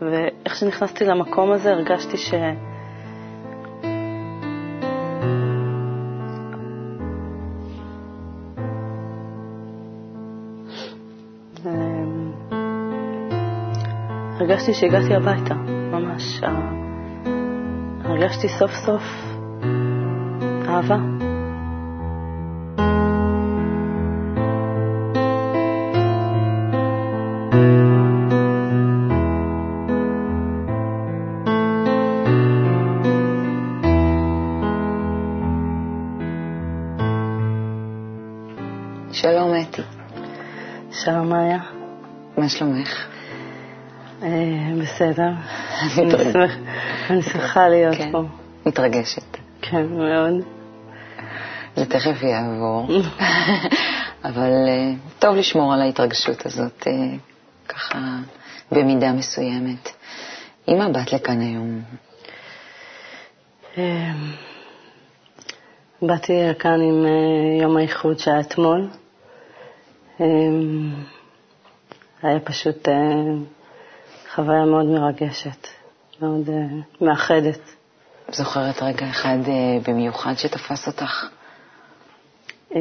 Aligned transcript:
ואיך 0.00 0.56
שנכנסתי 0.56 1.04
למקום 1.04 1.52
הזה 1.52 1.70
הרגשתי 1.70 2.16
ש... 2.16 2.34
הרגשתי 14.40 14.74
שהגעתי 14.74 15.14
הביתה, 15.14 15.54
ממש. 15.92 16.40
הרגשתי 18.04 18.48
סוף 18.48 18.70
סוף 18.72 19.02
אהבה. 20.68 21.17
אני 47.10 47.22
שמחה 47.22 47.68
להיות 47.68 47.96
כן. 47.96 48.12
פה. 48.12 48.22
מתרגשת. 48.66 49.36
כן, 49.62 49.86
מאוד. 49.86 50.34
זה 51.76 51.86
תכף 51.86 52.22
יעבור. 52.22 52.88
אבל 54.24 54.52
אה, 54.68 54.92
טוב 55.18 55.36
לשמור 55.36 55.74
על 55.74 55.82
ההתרגשות 55.82 56.46
הזאת, 56.46 56.86
אה, 56.86 56.92
ככה 57.68 57.98
במידה 58.72 59.12
מסוימת. 59.12 59.88
עם 60.66 60.78
מה 60.78 60.88
באת 60.88 61.12
לכאן 61.12 61.40
היום? 61.40 61.82
אה, 63.78 64.12
באתי 66.02 66.32
לכאן 66.50 66.80
עם 66.80 67.06
אה, 67.06 67.62
יום 67.62 67.76
האיחוד 67.76 68.18
שהיה 68.18 68.40
אתמול. 68.40 68.88
אה, 70.20 70.26
היה 72.22 72.40
פשוט 72.40 72.88
חוויה 74.34 74.64
מאוד 74.64 74.86
מרגשת, 74.86 75.68
מאוד 76.20 76.48
אה, 76.48 77.06
מאחדת. 77.06 77.60
זוכרת 78.32 78.82
רגע 78.82 79.10
אחד 79.10 79.38
אה, 79.48 79.78
במיוחד 79.88 80.34
שתפס 80.36 80.86
אותך? 80.86 81.26
אה, 82.74 82.80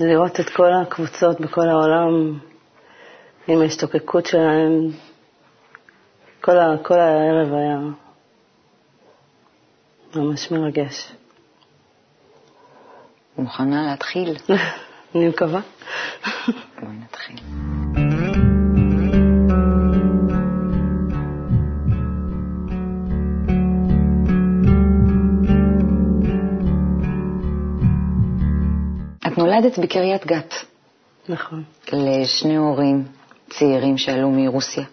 לראות 0.00 0.40
את 0.40 0.50
כל 0.50 0.72
הקבוצות 0.82 1.40
בכל 1.40 1.68
העולם 1.68 2.38
עם 3.48 3.60
ההשתוקקות 3.62 4.26
שלהם, 4.26 4.90
כל, 6.40 6.58
ה, 6.58 6.78
כל 6.82 6.98
הערב 6.98 7.54
היה 7.54 7.78
ממש 10.14 10.50
מרגש. 10.50 11.12
מוכנה 13.38 13.86
להתחיל? 13.90 14.36
אני 15.14 15.28
מקווה. 15.28 15.60
בואי 16.80 16.96
נתחיל. 17.04 17.75
נולדת 29.56 29.78
בקריית 29.78 30.26
גת 30.26 30.54
נכון, 31.28 31.62
לשני 31.92 32.56
הורים 32.56 33.04
צעירים 33.50 33.98
שעלו 33.98 34.30
מרוסיה, 34.30 34.84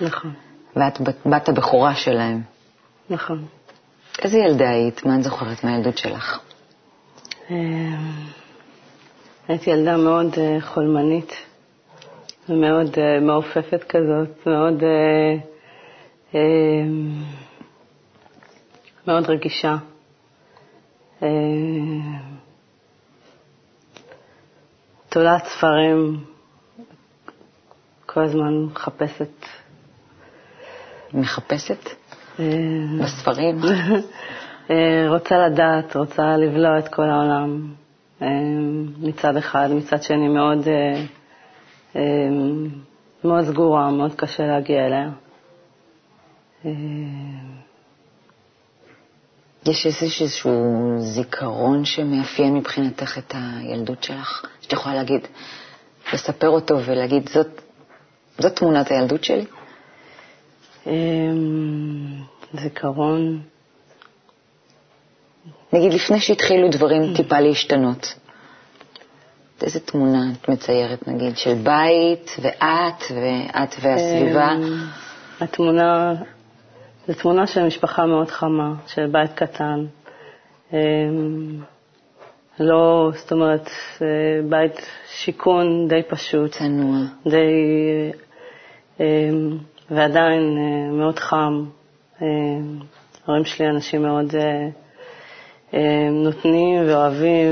נכון, 0.00 0.32
ואת 0.76 1.00
בת- 1.26 1.48
הבכורה 1.48 1.94
שלהם. 1.94 2.42
נכון. 3.10 3.44
איזה 4.22 4.38
ילדה 4.38 4.70
היית? 4.70 5.06
מה 5.06 5.16
את 5.16 5.22
זוכרת 5.22 5.64
מהילדות 5.64 5.98
שלך? 5.98 6.38
אה, 7.50 7.56
הייתי 9.48 9.70
ילדה 9.70 9.96
מאוד 9.96 10.34
אה, 10.38 10.60
חולמנית 10.60 11.32
ומאוד 12.48 12.98
אה, 12.98 13.20
מעופפת 13.20 13.84
כזאת, 13.88 14.46
מאוד, 14.46 14.82
אה, 14.82 15.36
אה, 16.34 16.40
מאוד 19.06 19.30
רגישה. 19.30 19.76
תולעת 25.08 25.44
ספרים, 25.46 26.24
כל 28.06 28.24
הזמן 28.24 28.54
מחפשת. 28.64 29.44
מחפשת 31.14 31.88
אה, 32.40 32.44
בספרים? 33.02 33.58
אה, 34.70 35.04
רוצה 35.08 35.38
לדעת, 35.38 35.96
רוצה 35.96 36.36
לבלוע 36.36 36.78
את 36.78 36.88
כל 36.88 37.10
העולם 37.10 37.74
אה, 38.22 38.26
מצד 39.00 39.36
אחד, 39.36 39.68
מצד 39.72 40.02
שני 40.02 40.28
מאוד, 40.28 40.68
מאוד 43.24 43.44
סגורה, 43.44 43.90
מאוד 43.90 44.14
קשה 44.14 44.46
להגיע 44.46 44.86
אליה. 44.86 45.10
יש 49.66 49.86
איזשהו 49.86 50.94
זיכרון 50.98 51.84
שמאפיין 51.84 52.54
מבחינתך 52.54 53.18
את 53.18 53.34
הילדות 53.36 54.02
שלך? 54.04 54.44
שאת 54.60 54.72
יכולה 54.72 54.94
להגיד, 54.94 55.20
לספר 56.12 56.48
אותו 56.48 56.78
ולהגיד, 56.84 57.28
זאת, 57.28 57.60
זאת 58.38 58.56
תמונת 58.56 58.90
הילדות 58.90 59.24
שלי? 59.24 59.44
אה, 60.86 60.92
זיכרון, 62.54 63.42
נגיד, 65.72 65.92
לפני 65.92 66.20
שהתחילו 66.20 66.70
דברים 66.70 67.14
טיפה 67.16 67.40
להשתנות, 67.40 68.14
איזה 69.62 69.80
תמונה 69.80 70.32
את 70.32 70.48
מציירת, 70.48 71.08
נגיד, 71.08 71.36
של 71.36 71.54
בית, 71.54 72.36
ואת, 72.40 73.04
ואת 73.10 73.74
והסביבה? 73.80 74.48
אה, 74.48 74.54
התמונה, 75.40 76.14
זו 77.08 77.14
תמונה 77.14 77.46
של 77.46 77.66
משפחה 77.66 78.06
מאוד 78.06 78.30
חמה, 78.30 78.74
של 78.86 79.06
בית 79.06 79.32
קטן. 79.34 79.84
אה, 80.72 80.78
לא, 82.60 83.10
זאת 83.14 83.32
אומרת, 83.32 83.68
אה, 84.02 84.06
בית 84.48 84.90
שיכון 85.06 85.88
די 85.88 86.02
פשוט, 86.08 86.50
צנוע. 86.50 86.96
די, 87.26 87.52
אה, 89.00 89.30
ועדיין 89.90 90.42
אה, 90.58 90.92
מאוד 90.92 91.18
חם. 91.18 91.64
אה, 92.22 92.26
ההורים 93.26 93.44
שלי 93.44 93.66
אנשים 93.68 94.02
מאוד 94.02 94.34
אה, 95.74 96.10
נותנים 96.10 96.88
ואוהבים, 96.88 97.48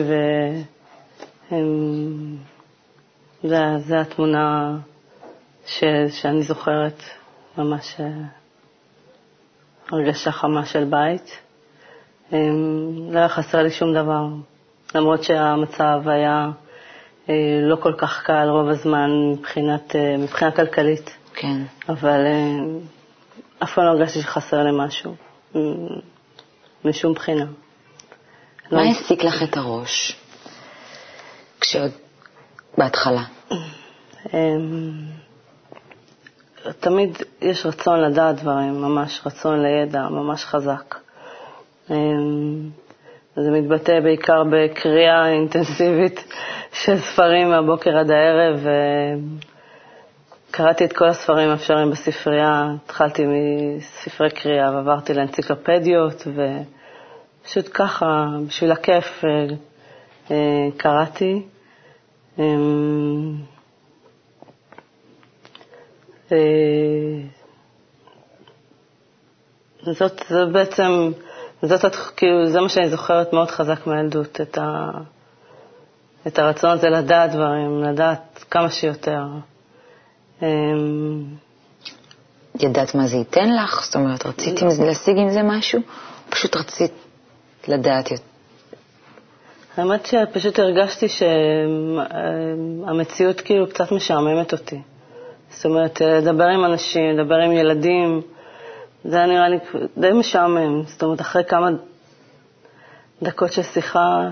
והם, 1.50 2.36
זה 3.78 4.00
התמונה 4.00 4.76
ש, 5.66 5.84
שאני 6.10 6.42
זוכרת, 6.42 7.02
ממש 7.58 8.00
הרגשה 9.90 10.32
חמה 10.32 10.66
של 10.66 10.84
בית. 10.84 11.38
אה, 12.32 12.38
לא 13.12 13.18
היה 13.18 13.28
חסר 13.28 13.62
לי 13.62 13.70
שום 13.70 13.94
דבר, 13.94 14.24
למרות 14.94 15.22
שהמצב 15.22 16.00
היה 16.06 16.50
אה, 17.28 17.34
לא 17.62 17.76
כל 17.76 17.92
כך 17.98 18.22
קל 18.22 18.48
רוב 18.48 18.68
הזמן 18.68 19.10
מבחינת, 19.32 19.96
אה, 19.96 20.16
מבחינה 20.16 20.50
כלכלית, 20.50 21.16
כן. 21.34 21.62
אבל 21.88 22.26
אה, 22.26 22.56
אף 23.62 23.74
פעם 23.74 23.84
לא 23.84 23.90
הרגשתי 23.90 24.20
שחסר 24.22 24.62
לי 24.62 24.70
משהו, 24.86 25.14
משום 26.84 27.12
בחינה. 27.12 27.44
מה 27.44 27.50
לא- 28.70 28.78
העסיק 28.80 29.24
לך 29.24 29.42
את 29.42 29.56
הראש? 29.56 30.16
כשעוד 31.60 31.90
בהתחלה. 32.78 33.22
אמ, 36.66 36.72
תמיד 36.80 37.16
יש 37.40 37.66
רצון 37.66 38.00
לדעת 38.00 38.36
דברים, 38.36 38.82
ממש 38.82 39.20
רצון 39.26 39.62
לידע, 39.62 40.08
ממש 40.08 40.44
חזק. 40.44 40.94
אמ, 41.90 42.70
זה 43.36 43.50
מתבטא 43.50 44.00
בעיקר 44.00 44.42
בקריאה 44.50 45.28
אינטנסיבית 45.28 46.24
של 46.84 46.98
ספרים 46.98 47.50
מהבוקר 47.50 47.98
עד 47.98 48.10
הערב. 48.10 48.66
קראתי 50.50 50.84
את 50.84 50.92
כל 50.92 51.08
הספרים 51.08 51.50
האפשריים 51.50 51.90
בספרייה, 51.90 52.70
התחלתי 52.84 53.22
מספרי 53.26 54.30
קריאה 54.30 54.70
ועברתי 54.74 55.14
לאנציקלופדיות, 55.14 56.26
ופשוט 57.42 57.68
ככה, 57.74 58.26
בשביל 58.46 58.72
הכיף, 58.72 59.24
אה, 59.24 59.46
אה, 60.30 60.68
קראתי. 60.76 61.42
אמ, 66.32 66.36
אה, 69.86 69.92
זאת, 69.92 70.22
זה 70.28 70.44
בעצם, 70.52 71.12
זאת, 71.62 71.96
כאילו, 72.16 72.46
זה 72.46 72.60
מה 72.60 72.68
שאני 72.68 72.88
זוכרת 72.88 73.32
מאוד 73.32 73.50
חזק 73.50 73.86
מהילדות, 73.86 74.40
את, 74.40 74.58
ה, 74.58 74.90
את 76.26 76.38
הרצון 76.38 76.70
הזה 76.70 76.88
לדעת 76.88 77.30
דברים, 77.32 77.82
לדעת 77.82 78.44
כמה 78.50 78.70
שיותר. 78.70 79.22
אמ, 80.42 81.24
ידעת 82.60 82.94
מה 82.94 83.06
זה 83.06 83.16
ייתן 83.16 83.54
לך? 83.54 83.84
זאת 83.84 83.96
אומרת, 83.96 84.26
רצית 84.26 84.62
להשיג 84.62 85.18
עם 85.18 85.30
זה 85.30 85.42
משהו? 85.42 85.80
פשוט 86.30 86.56
רצית 86.56 86.92
לדעת 87.68 88.10
יותר? 88.10 88.24
האמת 89.76 90.06
שפשוט 90.06 90.58
הרגשתי 90.58 91.06
שהמציאות 92.88 93.40
כאילו 93.40 93.68
קצת 93.68 93.92
משעממת 93.92 94.52
אותי. 94.52 94.82
זאת 95.56 95.64
אומרת, 95.64 96.00
לדבר 96.00 96.44
עם 96.44 96.64
אנשים, 96.64 97.18
לדבר 97.18 97.34
עם 97.34 97.52
ילדים, 97.52 98.22
זה 99.04 99.16
היה 99.16 99.26
נראה 99.26 99.48
לי 99.48 99.56
די 99.96 100.12
משעמם. 100.12 100.82
זאת 100.86 101.02
אומרת, 101.02 101.20
אחרי 101.20 101.44
כמה 101.44 101.68
דקות 103.22 103.52
של 103.52 103.62
שיחה 103.62 104.28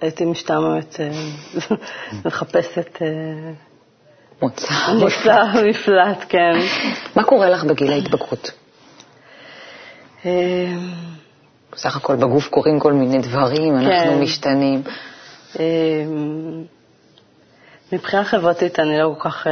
הייתי 0.00 0.24
משתעממת, 0.24 1.00
אה, 1.00 1.10
מחפשת... 2.24 3.02
אה, 3.02 3.08
מוצא. 4.42 4.66
מוצא, 4.98 5.44
מפלט, 5.70 6.24
כן. 6.28 6.52
מה 7.16 7.24
קורה 7.24 7.50
לך 7.50 7.64
בגיל 7.64 7.92
ההתבגרות? 7.92 8.50
אה, 10.26 10.72
בסך 11.72 11.96
הכל 11.96 12.16
בגוף 12.16 12.48
קורים 12.48 12.80
כל 12.80 12.92
מיני 12.92 13.18
דברים, 13.18 13.76
אנחנו 13.76 14.12
כן. 14.12 14.20
משתנים. 14.20 14.82
מבחינה 17.92 18.24
חברתית 18.24 18.80
אני 18.80 18.98
לא 18.98 19.14
כל 19.18 19.30
כך, 19.30 19.46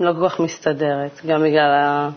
לא 0.00 0.12
כל 0.12 0.28
כך 0.28 0.40
מסתדרת, 0.40 1.20
גם 1.26 1.42
בגלל 1.42 2.08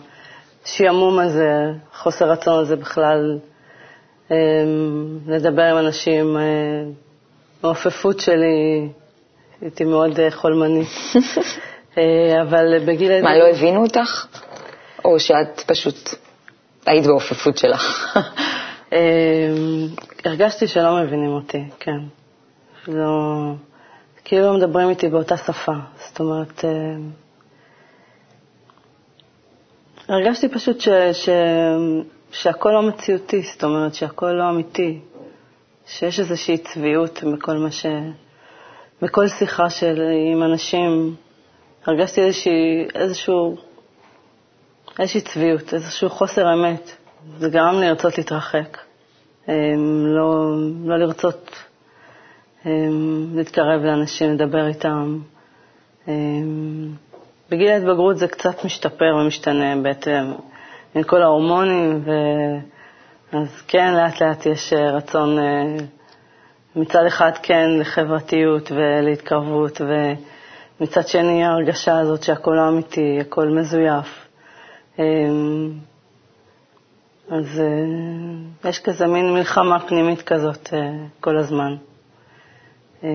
השעמום 0.64 1.18
הזה, 1.18 1.52
חוסר 1.92 2.30
רצון 2.30 2.58
הזה 2.58 2.76
בכלל 2.76 3.38
אמ, 4.30 5.18
לדבר 5.26 5.62
עם 5.62 5.78
אנשים. 5.78 6.36
אה, 6.36 6.42
העופפות 7.62 8.20
שלי, 8.20 8.88
הייתי 9.60 9.84
מאוד 9.84 10.20
אה, 10.20 10.30
חולמנית. 10.30 10.88
אה, 11.98 12.42
אבל 12.42 12.78
בגיל... 12.86 13.22
מה, 13.22 13.38
לא 13.38 13.44
הבינו 13.48 13.82
אותך? 13.82 14.26
או 15.04 15.20
שאת 15.20 15.60
פשוט 15.66 16.14
היית 16.86 17.06
בעופפות 17.06 17.58
שלך? 17.58 18.16
אמ, 18.92 18.98
הרגשתי 20.24 20.66
שלא 20.66 20.96
מבינים 20.96 21.30
אותי, 21.30 21.64
כן. 21.80 21.98
לא... 22.88 23.52
כאילו 24.24 24.54
מדברים 24.54 24.88
איתי 24.88 25.08
באותה 25.08 25.36
שפה. 25.36 25.72
זאת 25.96 26.20
אומרת, 26.20 26.64
הרגשתי 30.10 30.48
פשוט 30.48 30.80
ש... 30.80 30.88
ש... 31.12 31.28
שהכל 32.32 32.70
לא 32.70 32.82
מציאותי, 32.82 33.42
זאת 33.42 33.64
אומרת 33.64 33.94
שהכל 33.94 34.30
לא 34.32 34.50
אמיתי, 34.50 34.98
שיש 35.86 36.20
איזושהי 36.20 36.58
צביעות 36.58 37.20
בכל 37.34 37.56
מה 37.56 37.70
ש... 37.70 37.86
בכל 39.02 39.28
שיחה 39.28 39.70
של 39.70 40.02
עם 40.32 40.42
אנשים, 40.42 41.14
הרגשתי 41.86 42.20
איזושהי, 42.20 42.88
איזשהו, 42.94 43.56
איזושהי 44.98 45.20
צביעות, 45.20 45.74
איזשהו 45.74 46.10
חוסר 46.10 46.54
אמת. 46.54 46.90
זה 47.38 47.48
גרם 47.48 47.80
לי 47.80 47.88
לרצות 47.88 48.18
להתרחק, 48.18 48.78
לא, 50.16 50.54
לא 50.84 50.96
לרצות 50.98 51.50
להתקרב 53.34 53.82
לאנשים, 53.82 54.30
לדבר 54.32 54.66
איתם. 54.66 55.18
בגיל 57.50 57.68
ההתבגרות 57.70 58.18
זה 58.18 58.28
קצת 58.28 58.64
משתפר 58.64 59.16
ומשתנה 59.20 59.76
בעצם. 59.82 60.32
עם 60.94 61.02
כל 61.02 61.22
ההורמונים, 61.22 62.02
ו... 62.04 62.10
אז 63.32 63.62
כן, 63.68 63.94
לאט 63.94 64.22
לאט 64.22 64.46
יש 64.46 64.72
אה, 64.72 64.90
רצון 64.90 65.38
אה, 65.38 65.76
מצד 66.76 67.04
אחד 67.06 67.30
כן 67.42 67.70
לחברתיות 67.78 68.72
ולהתקרבות, 68.72 69.80
ומצד 70.80 71.08
שני 71.08 71.44
ההרגשה 71.44 71.98
הזאת 71.98 72.22
שהכל 72.22 72.50
לא 72.50 72.68
אמיתי, 72.68 73.18
הכל 73.20 73.48
מזויף. 73.48 74.26
אמ, 74.98 75.72
אז 77.30 77.60
אה, 77.60 78.68
יש 78.70 78.78
כזה 78.78 79.06
מין 79.06 79.32
מלחמה 79.34 79.80
פנימית 79.80 80.22
כזאת 80.22 80.68
כל 81.20 81.38
הזמן. 81.38 81.76
אמ, 83.02 83.08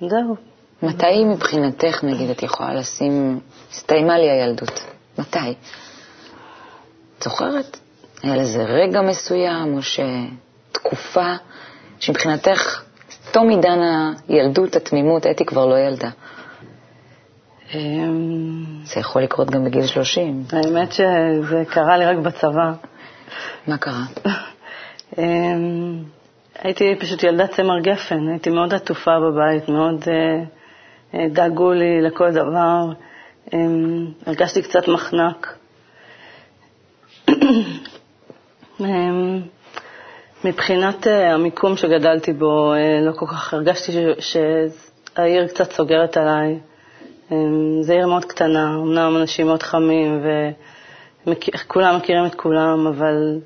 זהו. 0.00 0.49
מתי 0.82 1.24
מבחינתך, 1.24 2.04
נגיד, 2.04 2.30
את 2.30 2.42
יכולה 2.42 2.74
לשים, 2.74 3.40
הסתיימה 3.70 4.18
לי 4.18 4.30
הילדות? 4.30 4.80
מתי? 5.18 5.54
את 7.18 7.22
זוכרת? 7.22 7.78
היה 8.22 8.36
לזה 8.36 8.62
רגע 8.62 9.00
מסוים, 9.00 9.76
או 9.76 9.80
שתקופה 9.82 11.34
שמבחינתך, 12.00 12.82
תום 13.32 13.48
עידן 13.48 13.78
הילדות, 14.28 14.76
התמימות, 14.76 15.26
אתי 15.26 15.44
כבר 15.44 15.66
לא 15.66 15.78
ילדה. 15.78 16.10
אמ, 17.74 18.64
זה 18.84 19.00
יכול 19.00 19.22
לקרות 19.22 19.50
גם 19.50 19.64
בגיל 19.64 19.86
30. 19.86 20.44
האמת 20.52 20.92
שזה 20.92 21.62
קרה 21.68 21.96
לי 21.96 22.06
רק 22.06 22.16
בצבא. 22.16 22.72
מה 23.66 23.78
קרה? 23.78 24.04
אמ, 25.18 26.02
הייתי 26.58 26.96
פשוט 27.00 27.22
ילדת 27.22 27.50
צמר 27.50 27.80
גפן, 27.80 28.28
הייתי 28.28 28.50
מאוד 28.50 28.74
עטופה 28.74 29.10
בבית, 29.20 29.68
מאוד... 29.68 30.02
Uh, 30.02 30.59
דאגו 31.14 31.72
לי 31.72 32.02
לכל 32.02 32.32
דבר, 32.32 32.92
הרגשתי 34.26 34.62
קצת 34.62 34.88
מחנק. 34.88 35.56
מבחינת 40.44 41.06
אה, 41.06 41.34
המיקום 41.34 41.76
שגדלתי 41.76 42.32
בו, 42.32 42.72
אה, 42.74 43.00
לא 43.00 43.12
כל 43.12 43.26
כך 43.26 43.54
הרגשתי 43.54 43.92
שהעיר 44.18 45.46
קצת 45.48 45.72
סוגרת 45.72 46.16
עליי. 46.16 46.58
זו 47.80 47.92
עיר 47.92 48.06
מאוד 48.06 48.24
קטנה, 48.24 48.74
אמנם 48.74 49.16
אנשים 49.16 49.46
מאוד 49.46 49.62
חמים 49.62 50.22
וכולם 51.26 51.96
מכירים 51.96 52.26
את 52.26 52.34
כולם, 52.34 52.86
אבל 52.86 53.40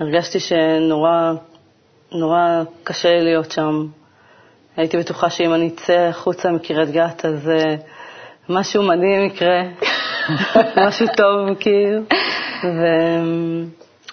הרגשתי 0.00 0.40
שנורא 0.40 1.32
נורא 2.12 2.62
קשה 2.84 3.20
להיות 3.20 3.50
שם. 3.50 3.86
הייתי 4.78 4.96
בטוחה 4.98 5.30
שאם 5.30 5.54
אני 5.54 5.68
אצא 5.68 5.92
החוצה 5.92 6.50
מקריית 6.52 6.90
גת, 6.90 7.24
אז 7.24 7.48
uh, 7.48 7.80
משהו 8.48 8.82
מדהים 8.82 9.24
יקרה, 9.26 9.62
משהו 10.86 11.06
טוב, 11.16 11.54
כאילו. 11.60 12.02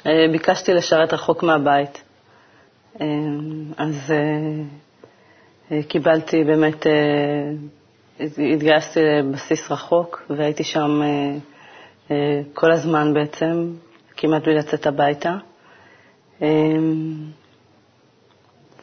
וביקשתי 0.05 0.71
uh, 0.71 0.75
לשרת 0.75 1.13
רחוק 1.13 1.43
מהבית. 1.43 2.03
Uh, 2.95 2.99
אז 3.77 4.13
uh, 4.13 5.71
uh, 5.71 5.73
קיבלתי 5.87 6.43
באמת, 6.43 6.85
uh, 6.85 8.19
התגייסתי 8.53 8.99
לבסיס 9.03 9.71
רחוק, 9.71 10.25
והייתי 10.29 10.63
שם 10.63 11.01
uh, 11.01 12.09
uh, 12.09 12.13
כל 12.53 12.71
הזמן 12.71 13.13
בעצם, 13.13 13.71
כמעט 14.17 14.43
בלי 14.43 14.55
לצאת 14.55 14.87
הביתה. 14.87 15.35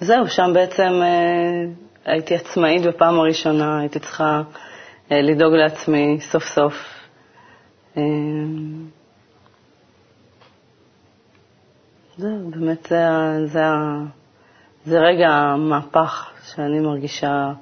זהו, 0.02 0.28
שם 0.28 0.50
בעצם 0.54 1.00
אה, 1.02 1.64
הייתי 2.04 2.35
עצמאית 2.35 2.82
בפעם 2.82 3.18
הראשונה, 3.18 3.78
הייתי 3.80 3.99
צריכה 3.99 4.42
אה, 5.12 5.23
לדאוג 5.23 5.54
לעצמי 5.54 6.18
סוף 6.21 6.44
סוף. 6.44 6.75
אה, 7.97 8.02
זהו, 12.16 12.50
באמת 12.50 12.87
זה, 12.88 13.06
זה, 13.47 13.64
זה 14.85 14.99
רגע 14.99 15.28
המהפך 15.28 16.30
שאני 16.44 16.80
מרגישה 16.80 17.52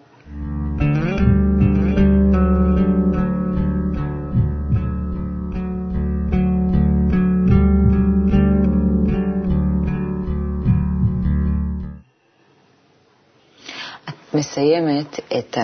מסיימת 14.50 15.21
את 15.38 15.59
ה... 15.59 15.62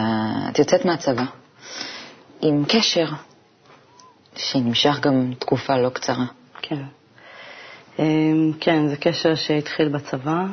את 0.51 0.59
יוצאת 0.59 0.85
מהצבא 0.85 1.25
עם 2.43 2.65
קשר 2.69 3.07
שנמשך 4.37 5.01
גם 5.01 5.33
תקופה 5.39 5.77
לא 5.77 5.89
קצרה. 5.89 6.25
כן. 6.63 6.83
אמ, 7.99 8.53
כן, 8.61 8.89
זה 8.89 8.97
קשר 8.97 9.35
שהתחיל 9.35 9.89
בצבא 9.89 10.45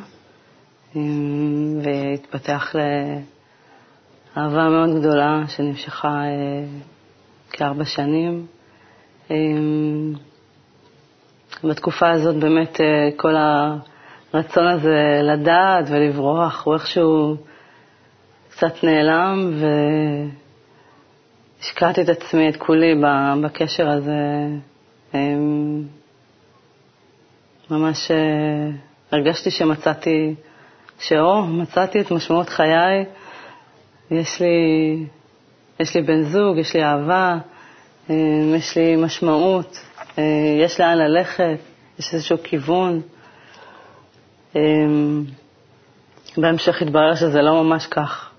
אמ, 0.95 1.79
והתפתח 1.83 2.75
לאהבה 4.35 4.69
מאוד 4.69 4.99
גדולה 4.99 5.41
שנמשכה 5.47 6.07
אה, 6.07 6.65
כארבע 7.51 7.85
שנים. 7.85 8.45
אמ, 9.31 10.13
בתקופה 11.63 12.11
הזאת 12.11 12.35
באמת 12.35 12.81
אה, 12.81 13.09
כל 13.17 13.35
הרצון 13.35 14.67
הזה 14.67 15.19
לדעת 15.23 15.85
ולברוח 15.89 16.65
הוא 16.65 16.73
איכשהו 16.73 17.37
קצת 18.55 18.83
נעלם, 18.83 19.53
והשקעתי 21.59 22.01
את 22.01 22.09
עצמי, 22.09 22.49
את 22.49 22.55
כולי, 22.57 22.95
בקשר 23.43 23.89
הזה. 23.89 24.47
אמ, 25.13 25.83
ממש 27.69 28.11
אה, 28.11 28.69
הרגשתי 29.11 29.51
שמצאתי, 29.51 30.35
שאו, 30.99 31.45
מצאתי 31.45 32.01
את 32.01 32.11
משמעות 32.11 32.49
חיי, 32.49 33.05
יש 34.11 34.41
לי 34.41 35.05
יש 35.79 35.95
לי 35.95 36.01
בן 36.01 36.23
זוג, 36.23 36.57
יש 36.57 36.73
לי 36.73 36.83
אהבה, 36.83 37.37
אה, 38.09 38.15
יש 38.57 38.77
לי 38.77 38.95
משמעות, 38.95 39.79
אה, 40.17 40.23
יש 40.63 40.79
לאן 40.79 40.97
ללכת, 40.97 41.57
יש 41.99 42.13
איזשהו 42.13 42.37
כיוון. 42.43 43.01
אה, 44.55 44.61
בהמשך 46.37 46.81
התברר 46.81 47.15
שזה 47.15 47.41
לא 47.41 47.63
ממש 47.63 47.87
כך. 47.87 48.32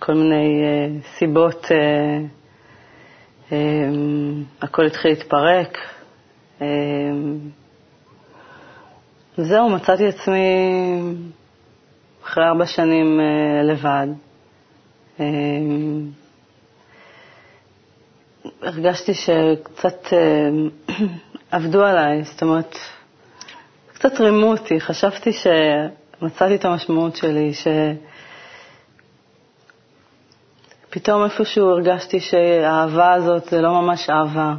כל 0.00 0.14
מיני 0.14 0.62
סיבות, 1.18 1.66
הכל 4.62 4.86
התחיל 4.86 5.10
להתפרק. 5.10 5.78
זהו, 9.36 9.70
מצאתי 9.70 10.06
עצמי 10.06 10.38
אחרי 12.24 12.44
ארבע 12.44 12.66
שנים 12.66 13.20
לבד. 13.64 14.06
הרגשתי 18.62 19.14
שקצת 19.14 20.12
אה, 20.12 20.48
עבדו 21.56 21.84
עליי, 21.84 22.24
זאת 22.24 22.42
אומרת, 22.42 22.76
קצת 23.94 24.20
רימו 24.20 24.46
אותי, 24.46 24.80
חשבתי 24.80 25.30
שמצאתי 25.32 26.54
את 26.54 26.64
המשמעות 26.64 27.16
שלי, 27.16 27.50
שפתאום 30.90 31.24
איפשהו 31.24 31.70
הרגשתי 31.70 32.20
שהאהבה 32.20 33.12
הזאת 33.12 33.44
זה 33.44 33.60
לא 33.60 33.72
ממש 33.82 34.10
אהבה. 34.10 34.54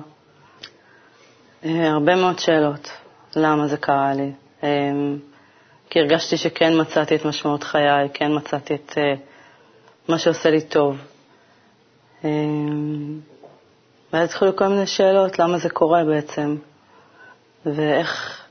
אה, 1.66 1.90
הרבה 1.90 2.16
מאוד 2.16 2.40
שאלות, 2.40 2.92
למה 3.36 3.68
זה 3.68 3.78
קרה 3.78 4.14
לי. 4.14 4.32
אה, 4.64 4.70
כי 5.90 6.00
הרגשתי 6.00 6.38
שכן 6.38 6.82
מצאתי 6.82 7.16
את 7.16 7.26
משמעות 7.26 7.64
חיי, 7.64 8.10
כן 8.14 8.36
מצאתי 8.36 8.76
את 8.76 8.98
מה 10.08 10.18
שעושה 10.20 10.50
לי 10.52 10.62
טוב. 10.62 10.98
ואז 14.14 14.30
התחילו 14.30 14.56
כל 14.56 14.68
מיני 14.68 14.88
שאלות, 14.88 15.40
למה 15.40 15.58
זה 15.58 15.70
קורה 15.70 16.04
בעצם, 16.04 16.56
ואיך, 17.66 18.42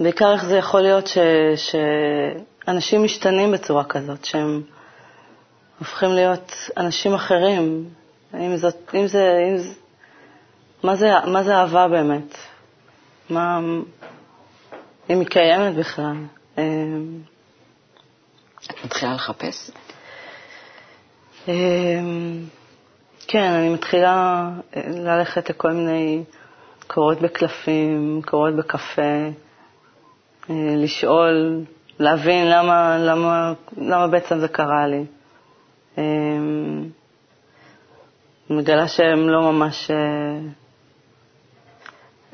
בעיקר 0.00 0.32
איך 0.32 0.44
זה 0.44 0.56
יכול 0.56 0.80
להיות 0.80 1.06
ש, 1.06 1.18
שאנשים 1.56 3.04
משתנים 3.04 3.52
בצורה 3.52 3.84
כזאת, 3.84 4.24
שהם 4.24 4.62
הופכים 5.78 6.10
להיות 6.10 6.52
אנשים 6.76 7.14
אחרים, 7.14 7.88
אם 8.34 8.56
זאת, 8.56 8.94
אם 8.94 9.06
זה, 9.06 9.38
אם 9.52 9.58
זה, 9.58 9.72
מה 10.82 10.96
זה, 10.96 11.06
מה 11.26 11.42
זה 11.42 11.56
אהבה 11.56 11.88
באמת? 11.88 12.38
מה, 13.30 13.58
אם 15.10 15.20
היא 15.20 15.26
קיימת 15.26 15.74
בכלל? 15.74 16.16
אמ, 16.58 17.18
את 18.58 18.84
מתחילה 18.84 19.14
לחפש? 19.14 19.70
אמ, 21.48 22.44
כן, 23.28 23.52
אני 23.52 23.68
מתחילה 23.68 24.48
אה, 24.76 24.82
ללכת 24.86 25.50
לכל 25.50 25.72
מיני 25.72 26.24
קורות 26.86 27.20
בקלפים, 27.20 28.20
קורות 28.26 28.56
בקפה, 28.56 29.02
אה, 30.50 30.74
לשאול, 30.76 31.64
להבין 31.98 32.50
למה, 32.50 32.98
למה, 32.98 33.52
למה 33.76 34.06
בעצם 34.08 34.38
זה 34.38 34.48
קרה 34.48 34.86
לי. 34.86 35.04
אה, 35.98 36.02
מגלה 38.50 38.88
שהם 38.88 39.28
לא 39.28 39.52
ממש, 39.52 39.90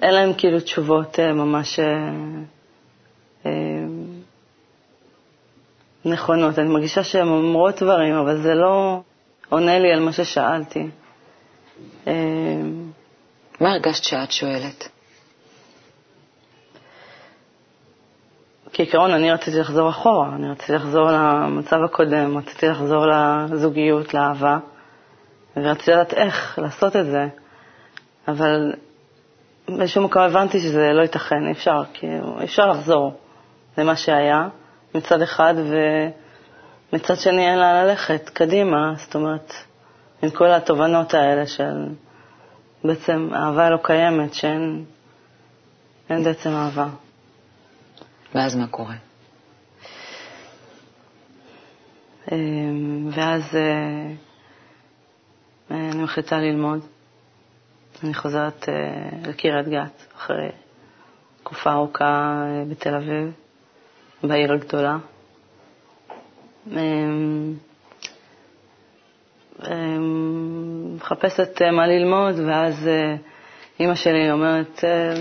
אין 0.02 0.14
להם 0.14 0.32
כאילו 0.38 0.60
תשובות 0.60 1.18
ממש 1.20 1.80
נכונות. 6.04 6.58
אני 6.58 6.68
מרגישה 6.68 7.04
שהן 7.04 7.28
אומרות 7.28 7.82
דברים, 7.82 8.14
אבל 8.14 8.42
זה 8.42 8.54
לא... 8.54 9.00
עונה 9.52 9.78
לי 9.78 9.92
על 9.92 10.00
מה 10.00 10.12
ששאלתי. 10.12 10.86
אמ, 12.06 12.90
מה 13.60 13.72
הרגשת 13.72 14.04
שאת 14.04 14.32
שואלת? 14.32 14.88
כעיקרון 18.72 19.10
אני 19.10 19.32
רציתי 19.32 19.58
לחזור 19.58 19.88
אחורה, 19.88 20.28
אני 20.34 20.50
רציתי 20.50 20.72
לחזור 20.72 21.10
למצב 21.10 21.76
הקודם, 21.84 22.38
רציתי 22.38 22.68
לחזור 22.68 23.06
לזוגיות, 23.06 24.14
לאהבה, 24.14 24.58
ורציתי 25.56 25.90
לדעת 25.90 26.14
איך 26.14 26.58
לעשות 26.62 26.96
את 26.96 27.06
זה, 27.06 27.26
אבל 28.28 28.72
באיזשהו 29.68 30.02
מקום 30.02 30.22
הבנתי 30.22 30.60
שזה 30.60 30.88
לא 30.92 31.02
ייתכן, 31.02 31.46
אי 31.46 31.52
אפשר, 31.52 31.82
כאילו, 31.94 32.40
אי 32.40 32.44
אפשר 32.44 32.66
לחזור 32.66 33.14
למה 33.78 33.96
שהיה 33.96 34.48
מצד 34.94 35.22
אחד, 35.22 35.54
ו... 35.56 35.76
מצד 36.92 37.16
שני 37.16 37.50
אין 37.50 37.58
לאן 37.58 37.86
ללכת 37.86 38.28
קדימה, 38.28 38.92
זאת 38.96 39.14
אומרת, 39.14 39.52
עם 40.22 40.30
כל 40.30 40.50
התובנות 40.50 41.14
האלה 41.14 41.46
של 41.46 41.88
בעצם 42.84 43.28
אהבה 43.34 43.70
לא 43.70 43.78
קיימת, 43.82 44.34
שאין 44.34 44.84
אין 46.10 46.24
בעצם 46.24 46.50
אהבה. 46.50 46.86
ואז 48.34 48.56
מה 48.56 48.66
קורה? 48.66 48.94
אמ, 52.32 53.08
ואז 53.12 53.56
אה, 53.56 54.12
אני 55.70 56.02
מחליטה 56.02 56.36
ללמוד. 56.38 56.80
אני 58.04 58.14
חוזרת 58.14 58.68
אה, 58.68 58.74
לקריית 59.28 59.68
גת 59.68 60.06
אחרי 60.16 60.48
תקופה 61.40 61.72
ארוכה 61.72 62.04
אה, 62.04 62.64
בתל 62.70 62.94
אביב, 62.94 63.32
בעיר 64.22 64.52
הגדולה. 64.52 64.96
אמ, 66.72 67.54
אמ, 69.70 70.96
מחפשת 70.96 71.62
אה, 71.62 71.70
מה 71.70 71.86
ללמוד, 71.86 72.38
ואז 72.38 72.88
אה, 72.88 73.16
אימא 73.80 73.94
שלי 73.94 74.30
אומרת, 74.30 74.84
אה, 74.84 75.14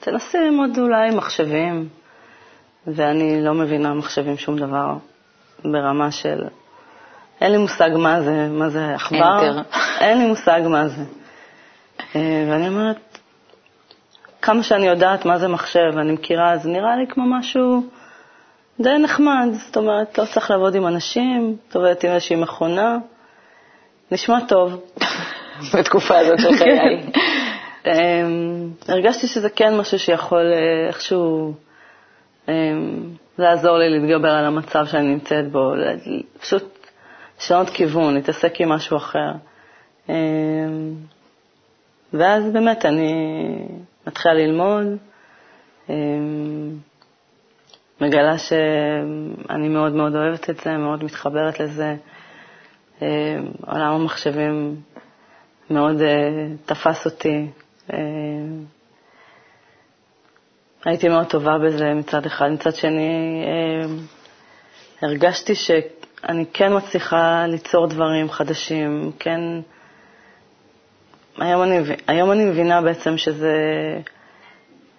תנסי 0.00 0.38
ללמוד 0.38 0.78
אולי 0.78 1.10
מחשבים, 1.10 1.88
ואני 2.86 3.44
לא 3.44 3.54
מבינה 3.54 3.94
מחשבים 3.94 4.38
שום 4.38 4.58
דבר 4.58 4.94
ברמה 5.64 6.10
של... 6.10 6.44
אין 7.40 7.52
לי 7.52 7.58
מושג 7.58 7.90
מה 7.96 8.20
זה, 8.22 8.48
מה 8.50 8.68
זה 8.68 8.94
עכבר, 8.94 9.60
אין 10.00 10.18
לי 10.18 10.26
מושג 10.26 10.60
מה 10.64 10.88
זה. 10.88 11.02
ואני 12.14 12.68
אומרת, 12.68 13.18
כמה 14.42 14.62
שאני 14.62 14.86
יודעת 14.86 15.24
מה 15.24 15.38
זה 15.38 15.48
מחשב, 15.48 15.98
אני 15.98 16.12
מכירה, 16.12 16.56
זה 16.56 16.68
נראה 16.68 16.96
לי 16.96 17.06
כמו 17.06 17.24
משהו 17.38 17.82
די 18.80 18.98
נחמד, 18.98 19.48
זאת 19.52 19.76
אומרת, 19.76 20.18
לא 20.18 20.24
צריך 20.24 20.50
לעבוד 20.50 20.74
עם 20.74 20.86
אנשים, 20.86 21.56
את 21.68 21.76
עובדת 21.76 22.04
עם 22.04 22.10
איזושהי 22.10 22.36
מכונה, 22.36 22.98
נשמע 24.12 24.38
טוב. 24.48 24.80
בתקופה 25.74 26.18
הזאת 26.18 26.40
של 26.40 26.56
חיי. 26.56 27.02
אמ, 27.86 28.70
הרגשתי 28.88 29.26
שזה 29.26 29.50
כן 29.50 29.76
משהו 29.76 29.98
שיכול 29.98 30.52
אה, 30.52 30.88
איכשהו 30.88 31.54
לעזור 33.38 33.78
לי 33.78 33.90
להתגבר 33.90 34.28
על 34.30 34.44
המצב 34.44 34.86
שאני 34.86 35.08
נמצאת 35.08 35.50
בו, 35.52 35.72
פשוט 36.40 36.86
לשנות 37.38 37.70
כיוון, 37.70 38.14
להתעסק 38.14 38.60
עם 38.60 38.68
משהו 38.68 38.96
אחר. 38.96 39.32
אמ, 40.08 40.14
ואז 42.12 42.52
באמת 42.52 42.86
אני 42.86 43.12
מתחילה 44.06 44.34
ללמוד. 44.34 44.86
מגלה 48.00 48.38
שאני 48.38 49.68
מאוד 49.68 49.92
מאוד 49.92 50.14
אוהבת 50.16 50.50
את 50.50 50.60
זה, 50.64 50.76
מאוד 50.76 51.04
מתחברת 51.04 51.60
לזה. 51.60 51.94
עולם 53.66 53.92
המחשבים 53.92 54.76
מאוד 55.70 56.00
אה, 56.00 56.46
תפס 56.66 57.06
אותי. 57.06 57.46
הייתי 60.86 61.08
מאוד 61.08 61.26
טובה 61.26 61.58
בזה 61.58 61.94
מצד 61.94 62.26
אחד. 62.26 62.48
מצד 62.48 62.74
שני, 62.74 63.44
הרגשתי 65.02 65.54
שאני 65.54 66.46
כן 66.52 66.76
מצליחה 66.76 67.46
ליצור 67.46 67.86
דברים 67.86 68.30
חדשים, 68.30 69.12
כן... 69.18 69.40
היום 71.38 71.62
אני, 71.62 71.78
היום 72.06 72.32
אני 72.32 72.44
מבינה 72.44 72.82
בעצם 72.82 73.16
שזה... 73.18 73.54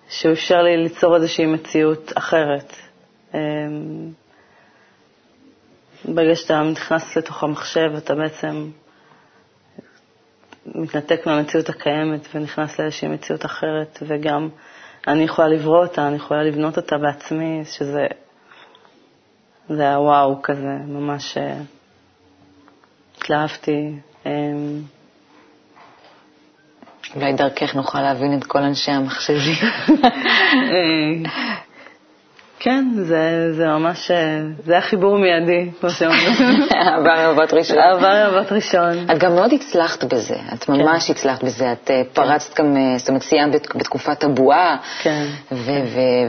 שהוא 0.10 0.34
אפשר 0.34 0.62
לי 0.62 0.78
ליצור 0.78 1.16
איזושהי 1.16 1.46
מציאות 1.46 2.12
אחרת. 2.16 2.74
אמ, 3.34 3.40
ברגע 6.06 6.36
שאתה 6.36 6.62
נכנס 6.62 7.18
לתוך 7.18 7.44
המחשב, 7.44 7.90
אתה 7.98 8.16
בעצם 8.16 8.70
מתנתק 10.66 11.26
מהמציאות 11.26 11.70
הקיימת 11.70 12.28
ונכנס 12.36 12.80
לאיזושהי 12.80 13.08
מציאות 13.08 13.46
אחרת, 13.46 14.00
וגם 14.08 14.50
אני 15.08 15.24
יכולה 15.24 15.48
לברוא 15.48 15.84
אותה, 15.84 16.08
אני 16.08 16.16
יכולה 16.16 16.44
לבנות 16.44 16.78
אותה 16.78 16.98
בעצמי, 16.98 17.62
שזה 17.66 18.08
זה 19.70 19.82
היה 19.82 20.00
וואו 20.00 20.42
כזה, 20.44 20.78
ממש 20.88 21.38
אה, 21.38 21.58
התלהבתי. 23.18 23.92
אמ, 24.26 24.82
אולי 27.16 27.34
דרכך 27.34 27.76
נוכל 27.76 28.02
להבין 28.02 28.38
את 28.38 28.44
כל 28.44 28.60
אנשי 28.60 28.92
המחשבים. 28.92 29.56
אה, 32.58 32.64
כן, 32.64 32.86
זה, 32.96 33.54
זה 33.54 33.68
ממש, 33.68 34.12
זה 34.66 34.74
היה 34.74 34.82
חיבור 34.82 35.18
מיידי, 35.18 35.72
כמו 35.80 35.90
שאומרים. 35.90 36.34
אהבה 36.88 37.04
מאהבת 37.04 37.54
ראשון. 37.54 37.78
אהבה 37.78 38.02
מאהבת 38.32 38.52
ראשון. 38.52 39.10
את 39.12 39.18
גם 39.18 39.36
מאוד 39.36 39.54
הצלחת 39.54 40.04
בזה, 40.04 40.36
את 40.54 40.64
כן. 40.64 40.74
ממש 40.74 41.10
הצלחת 41.10 41.44
בזה. 41.44 41.72
את 41.72 41.92
אה, 41.92 42.02
פרצת 42.14 42.60
גם, 42.60 42.78
אה, 42.78 42.98
זאת 42.98 43.08
אומרת, 43.10 43.22
סיימת 43.24 43.56
בת- 43.56 43.76
בתקופת 43.76 44.24
הבועה, 44.24 44.78
כן. 45.02 45.26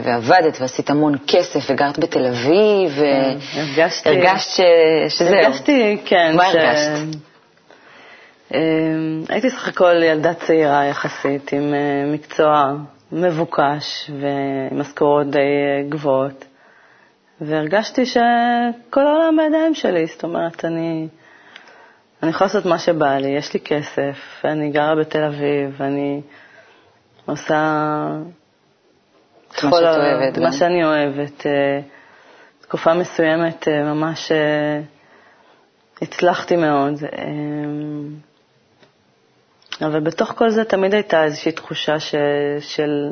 ועבדת 0.03 0.57
ועשית 0.61 0.89
המון 0.89 1.15
כסף, 1.27 1.59
וגרת 1.69 1.99
בתל 1.99 2.25
אביב, 2.25 2.95
כן, 2.95 3.37
הרגשתי- 3.59 4.09
והרגשת 4.09 4.49
ש- 4.49 4.61
שזהו. 5.17 5.35
הרגשתי, 5.35 5.97
כן. 6.05 6.33
מה 6.35 6.43
הרגשת? 6.47 7.17
אמ, 8.53 8.59
הייתי 9.29 9.49
סך 9.49 9.67
הכל 9.67 10.03
ילדה 10.03 10.33
צעירה 10.33 10.85
יחסית, 10.85 11.53
עם 11.53 11.73
אה, 11.73 11.79
מקצוע 12.13 12.73
מבוקש 13.11 14.11
ומשכורות 14.19 15.27
די 15.29 15.37
אה, 15.39 15.89
גבוהות, 15.89 16.45
והרגשתי 17.41 18.05
שכל 18.05 19.07
העולם 19.07 19.37
בידיים 19.37 19.75
שלי, 19.75 20.05
זאת 20.05 20.23
אומרת, 20.23 20.65
אני, 20.65 21.07
אני 22.23 22.29
יכולה 22.31 22.47
לעשות 22.47 22.65
מה 22.65 22.79
שבא 22.79 23.17
לי, 23.17 23.27
יש 23.27 23.53
לי 23.53 23.59
כסף, 23.59 24.41
אני 24.45 24.69
גרה 24.69 24.95
בתל 24.95 25.23
אביב, 25.23 25.81
אני 25.81 26.21
עושה... 27.25 27.55
מה 29.63 29.71
שאת 29.71 29.83
אוהבת 29.83 30.37
מה. 30.37 30.51
שאני 30.51 30.83
אוהבת. 30.83 31.45
אה, 31.47 31.79
תקופה 32.61 32.93
מסוימת 32.93 33.67
אה, 33.67 33.83
ממש 33.83 34.31
הצלחתי 36.01 36.55
מאוד. 36.55 36.93
אבל 39.85 39.99
בתוך 39.99 40.29
כל 40.35 40.49
זה 40.49 40.63
תמיד 40.65 40.93
הייתה 40.93 41.23
איזושהי 41.23 41.51
תחושה 41.51 41.99
ש, 41.99 42.15
של... 42.59 43.11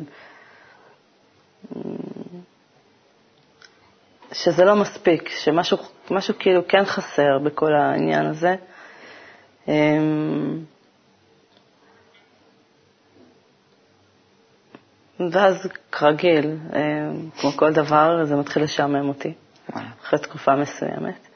שזה 4.31 4.65
לא 4.65 4.75
מספיק, 4.75 5.29
שמשהו 5.29 5.77
משהו 6.11 6.33
כאילו 6.39 6.67
כן 6.67 6.85
חסר 6.85 7.39
בכל 7.43 7.73
העניין 7.73 8.25
הזה. 8.25 8.55
אמ, 9.67 10.59
ואז 15.31 15.67
כרגיל, 15.91 16.57
אמ, 16.75 17.29
כמו 17.39 17.51
כל 17.51 17.73
דבר, 17.73 18.25
זה 18.25 18.35
מתחיל 18.35 18.63
לשעמם 18.63 19.07
אותי. 19.07 19.33
אחרי 20.03 20.19
תקופה 20.19 20.55
מסוימת. 20.55 21.27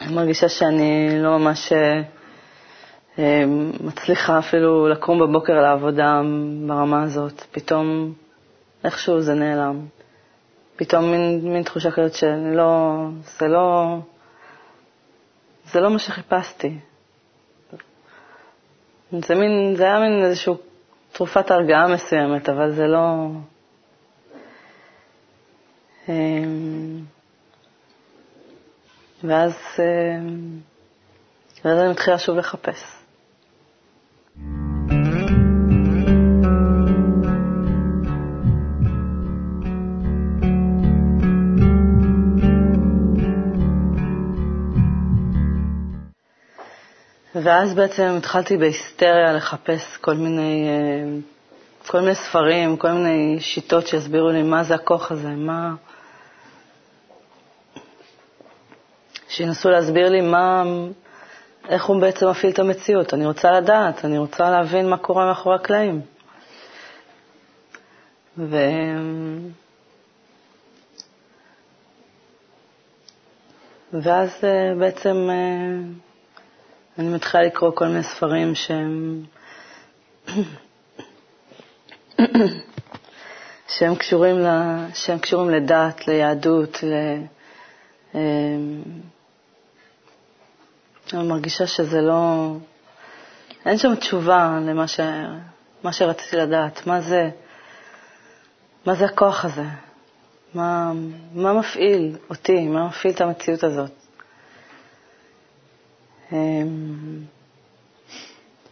אני 0.00 0.14
מרגישה 0.14 0.48
שאני 0.48 1.10
לא 1.22 1.38
ממש 1.38 1.72
אה, 1.72 2.02
אה, 3.18 3.44
מצליחה 3.80 4.38
אפילו 4.38 4.88
לקום 4.88 5.18
בבוקר 5.20 5.52
לעבודה 5.52 6.20
ברמה 6.66 7.02
הזאת. 7.02 7.42
פתאום 7.50 8.12
איכשהו 8.84 9.20
זה 9.20 9.34
נעלם. 9.34 9.86
פתאום 10.76 11.10
מין, 11.10 11.40
מין 11.52 11.62
תחושה 11.62 11.90
כזאת 11.90 12.14
שאני 12.14 12.56
לא, 12.56 12.94
זה 13.38 13.48
לא, 13.48 13.96
זה 15.64 15.80
לא 15.80 15.90
מה 15.90 15.98
שחיפשתי. 15.98 16.78
זה 19.12 19.34
מין, 19.34 19.74
זה 19.76 19.84
היה 19.84 19.98
מין 20.00 20.24
איזושהי 20.24 20.54
תרופת 21.12 21.50
הרגעה 21.50 21.94
מסוימת, 21.94 22.48
אבל 22.48 22.70
זה 22.70 22.86
לא... 22.86 23.26
ואז, 29.24 29.54
אמ, 29.78 30.58
ואז 31.64 31.78
אני 31.78 31.90
מתחילה 31.90 32.18
שוב 32.18 32.36
לחפש. 32.36 33.00
ואז 47.34 47.74
בעצם 47.74 48.14
התחלתי 48.18 48.56
בהיסטריה 48.56 49.32
לחפש 49.32 49.96
כל 49.96 50.14
מיני, 50.14 50.68
אה, 50.68 51.20
כל 51.86 52.00
מיני 52.00 52.14
ספרים, 52.14 52.76
כל 52.76 52.92
מיני 52.92 53.40
שיטות 53.40 53.86
שיסבירו 53.86 54.28
לי 54.28 54.42
מה 54.42 54.64
זה 54.64 54.74
הכוח 54.74 55.12
הזה, 55.12 55.28
מה... 55.28 55.74
שינסו 59.40 59.70
להסביר 59.70 60.08
לי 60.08 60.20
מה, 60.20 60.62
איך 61.68 61.84
הוא 61.84 62.00
בעצם 62.00 62.28
מפעיל 62.28 62.52
את 62.52 62.58
המציאות. 62.58 63.14
אני 63.14 63.26
רוצה 63.26 63.50
לדעת, 63.50 64.04
אני 64.04 64.18
רוצה 64.18 64.50
להבין 64.50 64.88
מה 64.90 64.96
קורה 64.96 65.26
מאחורי 65.26 65.56
הקלעים. 65.56 66.00
ו... 68.38 68.56
ואז 73.92 74.30
אה, 74.44 74.74
בעצם 74.78 75.28
אה, 75.30 75.34
אני 76.98 77.08
מתחילה 77.08 77.44
לקרוא 77.44 77.70
כל 77.74 77.86
מיני 77.86 78.02
ספרים 78.02 78.54
שהם, 78.54 79.22
שהם, 83.78 83.94
קשורים, 83.94 84.38
ל... 84.38 84.46
שהם 84.94 85.18
קשורים 85.18 85.50
לדת, 85.50 86.08
ליהדות, 86.08 86.78
ל... 86.82 86.94
אני 91.14 91.28
מרגישה 91.28 91.66
שזה 91.66 92.00
לא... 92.00 92.52
אין 93.66 93.78
שם 93.78 93.94
תשובה 93.94 94.58
למה 94.66 94.88
ש... 94.88 95.00
מה 95.82 95.92
שרציתי 95.92 96.36
לדעת. 96.36 96.86
מה 96.86 97.00
זה, 97.00 97.30
מה 98.86 98.94
זה 98.94 99.04
הכוח 99.04 99.44
הזה? 99.44 99.64
מה, 100.54 100.92
מה 101.34 101.52
מפעיל 101.52 102.16
אותי? 102.30 102.68
מה 102.68 102.86
מפעיל 102.86 103.14
את 103.14 103.20
המציאות 103.20 103.64
הזאת? 103.64 103.90
אמ, 106.32 107.24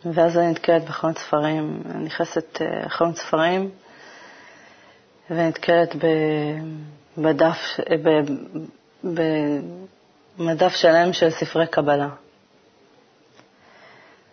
ואז 0.05 0.39
אני 0.39 0.51
נתקלת 0.51 0.85
בחנות 0.85 1.19
ספרים, 1.19 1.83
אני 1.91 2.05
נכנסת 2.05 2.63
אה, 2.63 2.87
לחנות 2.87 3.17
ספרים 3.17 3.71
ונתקלת 5.31 5.95
בדף, 7.19 7.59
במדף 10.39 10.73
שלם 10.73 11.13
של 11.13 11.31
ספרי 11.31 11.67
קבלה. 11.67 12.09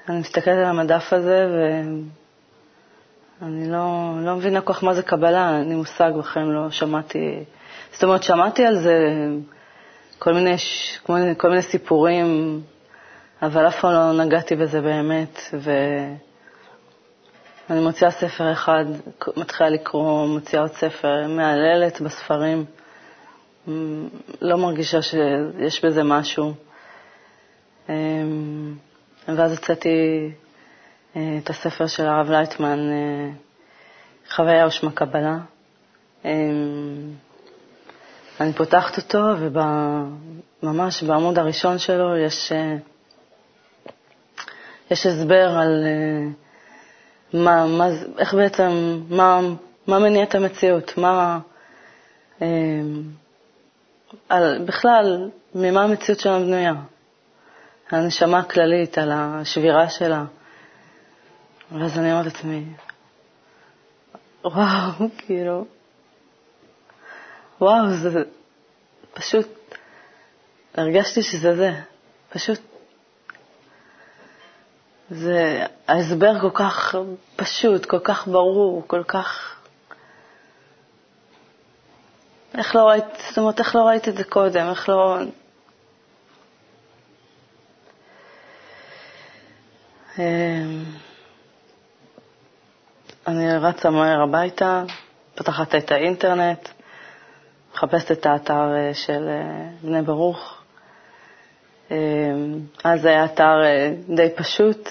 אני 0.09 0.19
מסתכלת 0.19 0.57
על 0.57 0.63
המדף 0.65 1.13
הזה 1.13 1.47
ואני 3.41 3.71
לא, 3.71 4.11
לא 4.21 4.35
מבינה 4.35 4.61
כל 4.61 4.73
כך 4.73 4.83
מה 4.83 4.93
זה 4.93 5.03
קבלה, 5.03 5.57
אין 5.57 5.69
לי 5.69 5.75
מושג 5.75 6.11
בחיים, 6.19 6.51
לא 6.51 6.71
שמעתי, 6.71 7.43
זאת 7.91 8.03
אומרת, 8.03 8.23
שמעתי 8.23 8.65
על 8.65 8.75
זה 8.75 9.07
כל 10.19 10.33
מיני, 10.33 10.55
כל 11.03 11.13
מיני, 11.13 11.35
כל 11.37 11.49
מיני 11.49 11.61
סיפורים, 11.61 12.61
אבל 13.41 13.67
אף 13.67 13.79
פעם 13.79 13.91
לא 13.91 14.23
נגעתי 14.25 14.55
בזה 14.55 14.81
באמת, 14.81 15.39
ואני 17.69 17.81
מוציאה 17.81 18.11
ספר 18.11 18.51
אחד, 18.51 18.85
מתחילה 19.37 19.69
לקרוא, 19.69 20.27
מוציאה 20.27 20.61
עוד 20.61 20.71
ספר, 20.71 21.27
מהללת 21.27 22.01
בספרים. 22.01 22.65
מ, 23.67 24.07
לא 24.41 24.57
מרגישה 24.57 25.01
שיש 25.01 25.85
בזה 25.85 26.03
משהו. 26.03 26.53
ואז 29.27 29.51
הוצאתי 29.51 30.29
אה, 31.15 31.37
את 31.43 31.49
הספר 31.49 31.87
של 31.87 32.07
הרב 32.07 32.29
לייטמן, 32.29 32.79
אה, 32.79 33.29
חוויה 34.35 34.67
ושמה 34.67 34.91
קבלה. 34.91 35.37
אמ, 36.25 37.11
אני 38.39 38.53
פותחת 38.53 38.97
אותו, 38.97 39.19
וממש 40.63 41.03
בעמוד 41.03 41.39
הראשון 41.39 41.77
שלו 41.77 42.17
יש, 42.17 42.51
אה, 42.51 42.75
יש 44.91 45.05
הסבר 45.05 45.57
על 45.57 45.85
מה, 47.33 47.65
מה, 47.65 47.87
איך 48.17 48.33
בעצם, 48.33 49.01
מה, 49.09 49.39
מה 49.87 49.99
מניע 49.99 50.23
את 50.23 50.35
המציאות, 50.35 50.97
מה... 50.97 51.39
אמ, 52.41 53.03
על, 54.29 54.65
בכלל, 54.65 55.29
ממה 55.55 55.83
המציאות 55.83 56.19
שלנו 56.19 56.45
בנויה. 56.45 56.73
הנשמה 57.91 58.39
הכללית, 58.39 58.97
על 58.97 59.11
השבירה 59.13 59.89
שלה. 59.89 60.23
ואז 61.71 61.97
אני 61.97 62.11
אומרת 62.11 62.25
לעצמי, 62.25 62.65
וואו, 64.43 64.91
כאילו, 65.17 65.65
וואו, 67.61 67.89
זה 67.89 68.23
פשוט, 69.13 69.47
הרגשתי 70.73 71.21
שזה 71.21 71.55
זה, 71.55 71.71
פשוט, 72.29 72.59
זה 75.09 75.65
ההסבר 75.87 76.39
כל 76.41 76.51
כך 76.53 76.95
פשוט, 77.35 77.85
כל 77.85 77.99
כך 77.99 78.27
ברור, 78.27 78.83
כל 78.87 79.03
כך... 79.03 79.55
איך 82.57 82.75
לא 82.75 82.81
ראית, 82.81 83.05
זאת 83.29 83.37
אומרת, 83.37 83.59
איך 83.59 83.75
לא 83.75 83.81
ראית 83.81 84.07
את 84.07 84.17
זה 84.17 84.23
קודם, 84.23 84.69
איך 84.69 84.89
לא... 84.89 85.17
אני 93.27 93.57
רצה 93.57 93.89
מהר 93.89 94.21
הביתה, 94.21 94.83
פתחת 95.35 95.75
את 95.75 95.91
האינטרנט, 95.91 96.69
מחפשת 97.73 98.11
את 98.11 98.25
האתר 98.25 98.73
אה, 98.75 98.93
של 98.93 99.27
אה, 99.27 99.67
בני 99.81 100.01
ברוך. 100.01 100.61
אה, 101.91 101.97
אז 102.83 103.01
זה 103.01 103.09
היה 103.09 103.25
אתר 103.25 103.55
די 104.15 104.29
פשוט, 104.35 104.89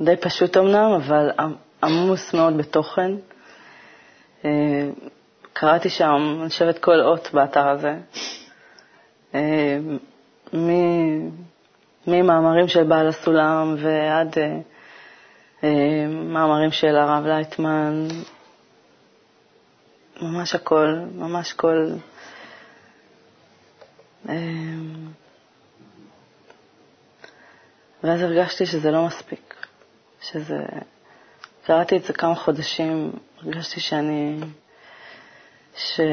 די 0.00 0.16
פשוט 0.20 0.56
אמנם, 0.56 0.90
אבל 0.96 1.30
עמוס 1.82 2.34
מאוד 2.34 2.56
בתוכן. 2.56 3.10
קראתי 5.52 5.90
שם, 5.90 6.38
אני 6.40 6.48
חושבת, 6.48 6.78
כל 6.78 7.00
אות 7.00 7.28
באתר 7.32 7.68
הזה. 7.68 7.94
ממאמרים 12.08 12.68
של 12.68 12.84
בעל 12.84 13.08
הסולם 13.08 13.76
ועד 13.78 14.36
מאמרים 16.08 16.70
של 16.70 16.96
הרב 16.96 17.26
לייטמן, 17.26 18.08
ממש 20.22 20.54
הכל, 20.54 20.98
ממש 21.14 21.52
כל... 21.52 21.86
אמ, 24.28 25.08
ואז 28.04 28.22
הרגשתי 28.22 28.66
שזה 28.66 28.90
לא 28.90 29.06
מספיק, 29.06 29.66
שזה... 30.20 30.64
קראתי 31.64 31.96
את 31.96 32.04
זה 32.04 32.12
כמה 32.12 32.34
חודשים, 32.34 33.12
הרגשתי 33.42 33.80
שאני... 33.80 34.40
שזה 35.76 36.10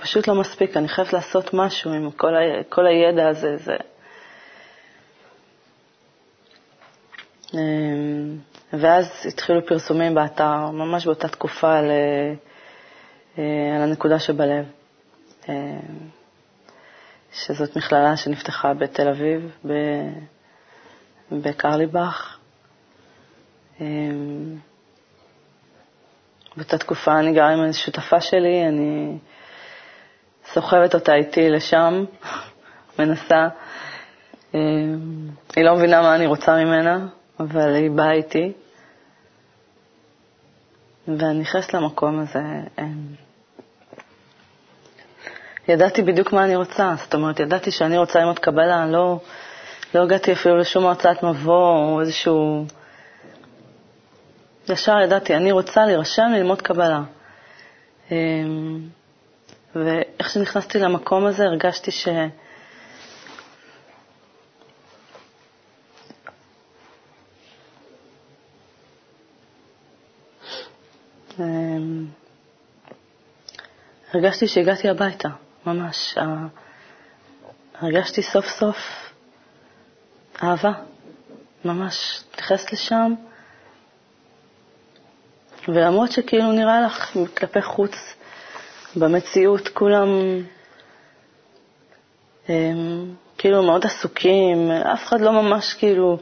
פשוט 0.00 0.28
לא 0.28 0.34
מספיק, 0.34 0.76
אני 0.76 0.88
חייבת 0.88 1.12
לעשות 1.12 1.50
משהו 1.54 1.92
עם 1.92 2.10
כל, 2.10 2.36
ה... 2.36 2.40
כל 2.68 2.86
הידע 2.86 3.28
הזה. 3.28 3.56
זה... 3.56 3.76
ואז 8.72 9.26
התחילו 9.28 9.66
פרסומים 9.66 10.14
באתר, 10.14 10.70
ממש 10.70 11.06
באותה 11.06 11.28
תקופה, 11.28 11.78
על, 11.78 11.90
אה, 13.38 13.76
על 13.76 13.82
הנקודה 13.82 14.18
שבלב, 14.18 14.64
אה, 15.48 15.54
שזאת 17.32 17.76
מכללה 17.76 18.16
שנפתחה 18.16 18.74
בתל 18.74 19.08
אביב, 19.08 19.56
בקרליבך. 21.32 22.38
אה, 23.80 23.86
באותה 26.56 26.78
תקופה 26.78 27.18
אני 27.18 27.32
גרה 27.32 27.52
עם 27.52 27.72
שותפה 27.72 28.20
שלי, 28.20 28.68
אני 28.68 29.18
סוחבת 30.46 30.94
אותה 30.94 31.14
איתי 31.14 31.50
לשם, 31.50 32.04
מנסה. 32.98 33.48
היא 35.56 35.64
לא 35.64 35.74
מבינה 35.76 36.02
מה 36.02 36.14
אני 36.14 36.26
רוצה 36.26 36.56
ממנה, 36.56 37.06
אבל 37.40 37.74
היא 37.74 37.90
באה 37.90 38.12
איתי. 38.12 38.52
ואני 41.08 41.38
נכנסת 41.38 41.74
למקום 41.74 42.18
הזה, 42.20 42.40
ידעתי 45.68 46.02
בדיוק 46.02 46.32
מה 46.32 46.44
אני 46.44 46.56
רוצה, 46.56 46.94
זאת 47.04 47.14
אומרת, 47.14 47.40
ידעתי 47.40 47.70
שאני 47.70 47.98
רוצה 47.98 48.18
ללמוד 48.18 48.38
קבלה, 48.38 48.86
לא, 48.86 49.20
לא 49.94 50.02
הגעתי 50.02 50.32
אפילו 50.32 50.56
לשום 50.58 50.86
הרצאת 50.86 51.22
מבוא 51.22 51.76
או 51.78 52.00
איזשהו... 52.00 52.66
ישר 54.68 55.00
ידעתי, 55.00 55.34
אני 55.36 55.52
רוצה 55.52 55.84
להירשם 55.86 56.30
ללמוד 56.34 56.62
קבלה. 56.62 57.02
אמ, 58.10 58.80
ואיך 59.74 60.30
שנכנסתי 60.30 60.78
למקום 60.78 61.26
הזה 61.26 61.44
הרגשתי 61.44 61.90
ש... 61.90 62.08
הרגשתי 74.12 74.48
שהגעתי 74.48 74.88
הביתה, 74.88 75.28
ממש. 75.66 76.14
הרגשתי 77.80 78.22
סוף 78.22 78.46
סוף 78.48 78.76
אהבה, 80.42 80.72
ממש. 81.64 82.20
נכנסת 82.38 82.72
לשם, 82.72 83.14
ולמרות 85.68 86.12
שכאילו 86.12 86.52
נראה 86.52 86.80
לך 86.80 87.16
כלפי 87.38 87.62
חוץ, 87.62 88.14
במציאות 88.96 89.68
כולם 89.68 90.08
הם, 92.48 93.14
כאילו 93.38 93.62
מאוד 93.62 93.84
עסוקים, 93.86 94.70
אף 94.70 95.04
אחד 95.04 95.20
לא 95.20 95.32
ממש 95.32 95.74
כאילו, 95.74 96.18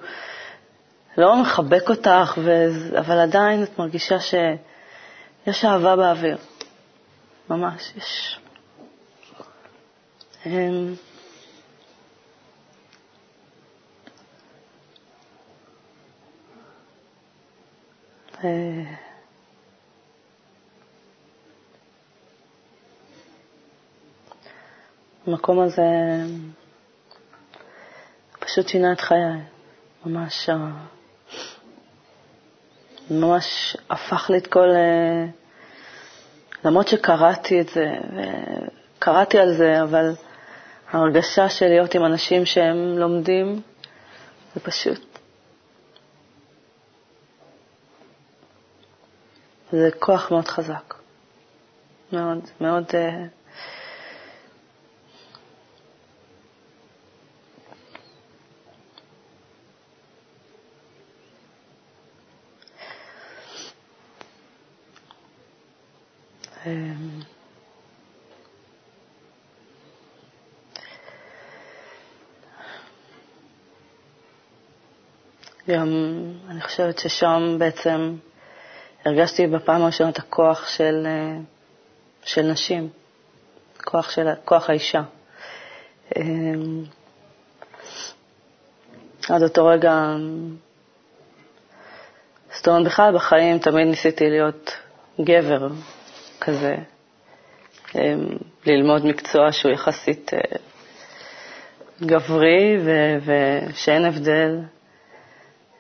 לא 1.19 1.43
מחבק 1.43 1.91
אותך, 1.91 2.39
ו... 2.45 2.67
אבל 2.99 3.19
עדיין 3.19 3.63
את 3.63 3.79
מרגישה 3.79 4.21
שיש 5.45 5.65
אהבה 5.65 5.97
באוויר. 5.97 6.39
ממש 7.51 7.93
יש. 7.97 8.39
הם... 10.45 10.95
אה, 18.45 18.83
המקום 25.27 25.61
הזה 25.61 25.83
פשוט 28.39 28.69
שינה 28.69 28.93
את 28.93 29.01
חיי, 29.01 29.19
ממש, 30.07 30.51
ממש 33.11 33.77
הפך 33.91 34.31
לי 34.31 34.39
את 34.39 34.47
כל... 34.47 34.69
אה, 34.71 35.27
למרות 36.65 36.89
שקראתי 36.89 37.61
את 37.61 37.69
זה, 37.69 37.85
וקראתי 38.99 39.39
על 39.39 39.55
זה, 39.55 39.83
אבל 39.83 40.13
ההרגשה 40.91 41.49
של 41.49 41.67
להיות 41.69 41.95
עם 41.95 42.05
אנשים 42.05 42.47
שהם 42.47 42.99
לומדים, 42.99 43.61
זה 44.55 44.61
פשוט. 44.61 45.19
זה 49.73 49.89
כוח 49.99 50.31
מאוד 50.31 50.49
חזק. 50.49 50.95
מאוד, 52.13 52.39
מאוד... 52.61 52.85
Uh, 52.89 53.42
גם 75.69 75.89
אני 76.49 76.61
חושבת 76.61 76.99
ששם 76.99 77.57
בעצם 77.59 78.17
הרגשתי 79.05 79.47
בפעם 79.47 79.83
הראשונה 79.83 80.11
את 80.11 80.19
הכוח 80.19 80.69
של, 80.69 81.07
אה, 81.07 81.39
של 82.25 82.43
נשים, 82.43 82.89
כוח, 83.85 84.11
של, 84.11 84.27
כוח 84.45 84.71
האישה. 84.71 85.03
עד 89.29 89.43
אותו 89.43 89.67
רגע, 89.67 90.17
זאת 92.55 92.69
אומרת, 92.69 92.87
בכלל 92.87 93.15
בחיים 93.15 93.59
תמיד 93.59 93.87
ניסיתי 93.87 94.31
להיות 94.31 94.71
גבר 95.21 95.69
כזה, 96.45 96.77
אמ, 97.95 98.27
ללמוד 98.67 99.07
מקצוע 99.07 99.53
שהוא 99.53 99.73
יחסית 99.73 100.35
אה, 100.35 100.39
גברי 102.03 102.79
ושאין 103.25 104.05
הבדל 104.05 104.59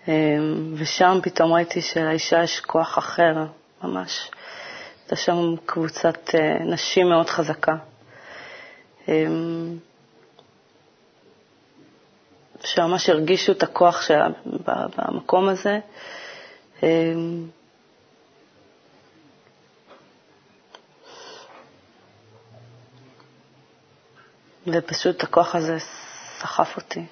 אמ, 0.08 0.74
ושם 0.76 1.18
פתאום 1.22 1.52
ראיתי 1.52 1.80
שלאישה 1.80 2.42
יש 2.42 2.60
כוח 2.60 2.98
אחר, 2.98 3.34
ממש. 3.82 4.30
הייתה 5.00 5.16
שם 5.16 5.54
קבוצת 5.66 6.34
אה, 6.34 6.64
נשים 6.64 7.08
מאוד 7.08 7.30
חזקה. 7.30 7.74
אמ, 9.08 9.76
שממש 12.64 13.08
הרגישו 13.08 13.52
את 13.52 13.62
הכוח 13.62 14.02
שלה 14.02 14.26
במקום 14.96 15.48
הזה. 15.48 15.78
ופשוט 24.66 25.22
הכוח 25.24 25.54
הזה 25.54 25.76
סחף 26.38 26.76
אותי. 26.76 27.06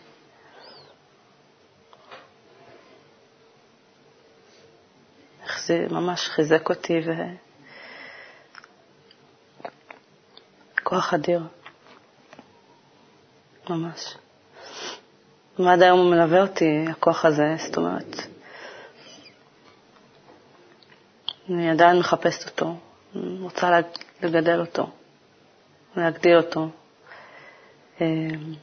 זה 5.67 5.87
ממש 5.91 6.29
חיזק 6.29 6.69
אותי 6.69 7.01
ו... 7.07 7.11
כוח 10.83 11.15
אדיר, 11.15 11.43
ממש. 13.71 14.15
ועד 15.59 15.83
היום 15.83 15.99
הוא 15.99 16.11
מלווה 16.11 16.41
אותי, 16.43 16.85
הכוח 16.91 17.25
הזה, 17.25 17.55
זאת 17.59 17.77
אומרת, 17.77 18.17
אני 21.51 21.71
עדיין 21.71 21.99
מחפשת 21.99 22.51
אותו, 22.51 22.77
רוצה 23.41 23.71
לגדל 24.23 24.61
אותו, 24.61 24.91
להגדיל 25.97 26.37
אותו. 26.37 26.69
אמ, 28.01 28.55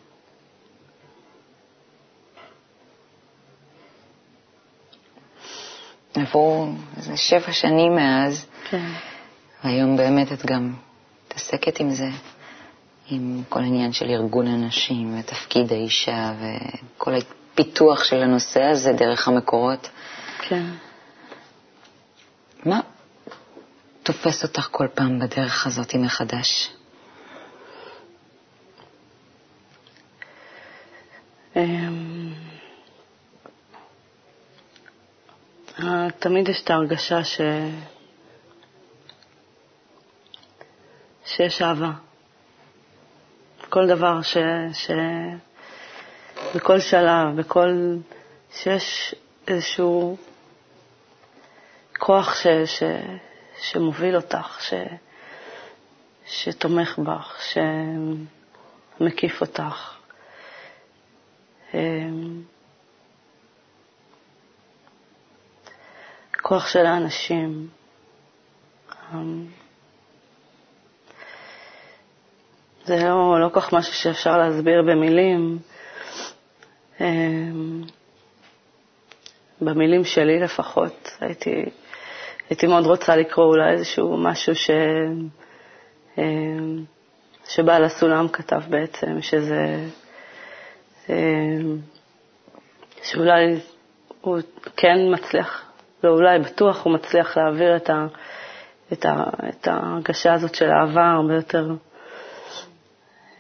עברו 6.15 6.67
איזה 6.97 7.17
שבע 7.17 7.52
שנים 7.52 7.95
מאז, 7.95 8.45
כן. 8.69 8.91
והיום 9.63 9.97
באמת 9.97 10.32
את 10.32 10.45
גם 10.45 10.73
מתעסקת 11.26 11.80
עם 11.80 11.89
זה, 11.89 12.10
עם 13.10 13.41
כל 13.50 13.60
העניין 13.60 13.93
של 13.93 14.10
ארגון 14.10 14.47
הנשים 14.47 15.19
ותפקיד 15.19 15.71
האישה 15.73 16.34
וכל 16.39 17.13
הפיתוח 17.15 18.04
של 18.04 18.23
הנושא 18.23 18.63
הזה 18.63 18.93
דרך 18.93 19.28
המקורות. 19.28 19.89
כן. 20.39 20.65
מה 22.65 22.80
תופס 24.04 24.43
אותך 24.43 24.67
כל 24.71 24.88
פעם 24.93 25.19
בדרך 25.19 25.67
הזאת 25.67 25.95
מחדש? 25.95 26.69
תמיד 36.19 36.49
יש 36.49 36.62
את 36.63 36.69
ההרגשה 36.69 37.23
ש... 37.23 37.41
שיש 41.25 41.62
אהבה. 41.62 41.91
כל 43.69 43.88
דבר 43.88 44.21
ש... 44.21 44.38
ש... 44.73 44.91
בכל 46.56 46.80
שלב, 46.80 47.36
בכל... 47.36 47.95
שיש 48.51 49.15
איזשהו 49.47 50.17
כוח 51.99 52.36
ש... 52.36 52.47
ש... 52.65 52.84
שמוביל 53.62 54.15
אותך, 54.15 54.58
ש... 54.62 54.73
שתומך 56.25 56.99
בך, 56.99 57.41
שמקיף 58.99 59.41
אותך. 59.41 59.93
כוח 66.41 66.67
של 66.67 66.86
האנשים. 66.86 67.67
אמ, 69.13 69.45
זה 72.86 72.95
לא, 73.04 73.39
לא 73.41 73.50
כל 73.54 73.62
כך 73.62 73.73
משהו 73.73 73.93
שאפשר 73.93 74.38
להסביר 74.38 74.82
במילים. 74.82 75.60
אמ, 77.02 77.82
במילים 79.62 80.04
שלי 80.04 80.39
לפחות, 80.39 81.10
הייתי, 81.19 81.65
הייתי 82.50 82.67
מאוד 82.67 82.86
רוצה 82.86 83.15
לקרוא 83.15 83.45
אולי 83.45 83.71
איזשהו 83.71 84.17
משהו 84.17 84.56
ש, 84.56 84.69
אמ, 86.17 86.84
שבעל 87.47 87.84
הסולם 87.84 88.28
כתב 88.28 88.62
בעצם, 88.69 89.21
שזה, 89.21 89.86
שאולי 93.04 93.60
הוא 94.21 94.39
כן 94.78 94.97
מצליח 95.13 95.66
לא 96.03 96.10
אולי, 96.10 96.39
בטוח 96.39 96.83
הוא 96.86 96.93
מצליח 96.93 97.38
להעביר 97.38 97.75
את, 97.75 97.89
ה, 97.89 98.07
את, 98.93 99.05
ה, 99.05 99.23
את 99.49 99.67
ההרגשה 99.67 100.33
הזאת 100.33 100.55
של 100.55 100.69
אהבה 100.69 101.12
הרבה 101.12 101.36
יותר... 101.36 101.71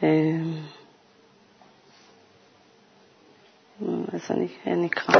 אה, 0.03 0.09
אז 4.13 4.31
אני 4.31 4.47
נקרא. 4.65 5.15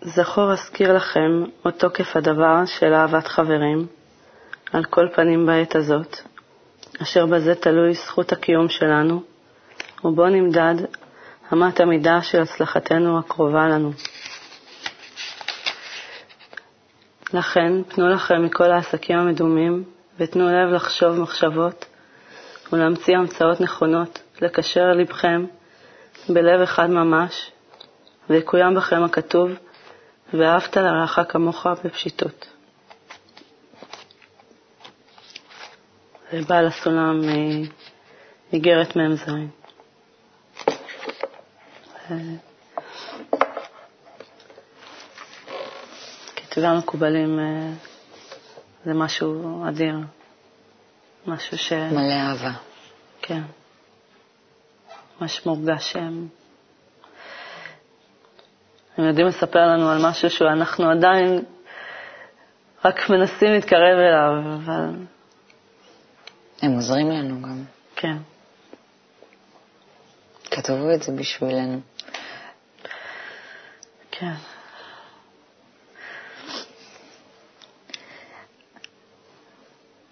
זכור 0.00 0.52
אזכיר 0.52 0.92
לכם 0.92 1.44
עוד 1.62 1.74
תוקף 1.74 2.16
הדבר 2.16 2.66
של 2.66 2.94
אהבת 2.94 3.26
חברים, 3.26 3.86
על 4.72 4.84
כל 4.84 5.08
פנים 5.14 5.46
בעת 5.46 5.74
הזאת, 5.76 6.16
אשר 7.02 7.26
בזה 7.26 7.54
תלוי 7.54 7.94
זכות 7.94 8.32
הקיום 8.32 8.68
שלנו, 8.68 9.22
ובו 10.04 10.26
נמדד 10.26 10.74
אמת 11.52 11.80
המידה 11.80 12.22
של 12.22 12.42
הצלחתנו 12.42 13.18
הקרובה 13.18 13.68
לנו. 13.68 13.92
לכן, 17.34 17.82
פנו 17.82 18.08
לכם 18.08 18.42
מכל 18.44 18.70
העסקים 18.72 19.18
המדומים, 19.18 19.84
ותנו 20.18 20.48
לב 20.48 20.72
לחשוב 20.74 21.20
מחשבות 21.20 21.84
ולהמציא 22.72 23.16
המצאות 23.16 23.60
נכונות, 23.60 24.22
לקשר 24.42 24.92
לבכם 24.92 25.44
בלב 26.28 26.60
אחד 26.60 26.90
ממש, 26.90 27.50
ויקוים 28.30 28.74
בכם 28.74 29.02
הכתוב, 29.04 29.50
ואהבת 30.34 30.76
לרעך 30.76 31.18
כמוך 31.28 31.66
בפשיטות. 31.84 32.46
בעל 36.40 36.66
הסולם 36.66 37.20
מאיגרת 38.52 38.96
מ"ז. 38.96 39.24
כתבי 46.36 46.66
המקובלים 46.66 47.38
אה, 47.38 47.70
זה 48.84 48.94
משהו 48.94 49.64
אדיר, 49.68 49.96
משהו 51.26 51.58
ש... 51.58 51.72
מלא 51.72 52.14
אהבה. 52.14 52.52
כן. 53.22 53.42
ממש 55.20 55.46
מורגש 55.46 55.92
שהם... 55.92 56.28
הם 58.98 59.04
יודעים 59.04 59.26
לספר 59.26 59.66
לנו 59.66 59.90
על 59.90 60.06
משהו 60.06 60.30
שאנחנו 60.30 60.90
עדיין 60.90 61.44
רק 62.84 63.10
מנסים 63.10 63.52
להתקרב 63.52 63.98
אליו, 63.98 64.54
אבל 64.54 64.90
הם 66.62 66.72
עוזרים 66.72 67.10
לנו 67.10 67.42
גם. 67.42 67.64
כן. 67.96 68.16
כתבו 70.50 70.94
את 70.94 71.02
זה 71.02 71.12
בשבילנו. 71.12 71.80
כן. 74.10 74.32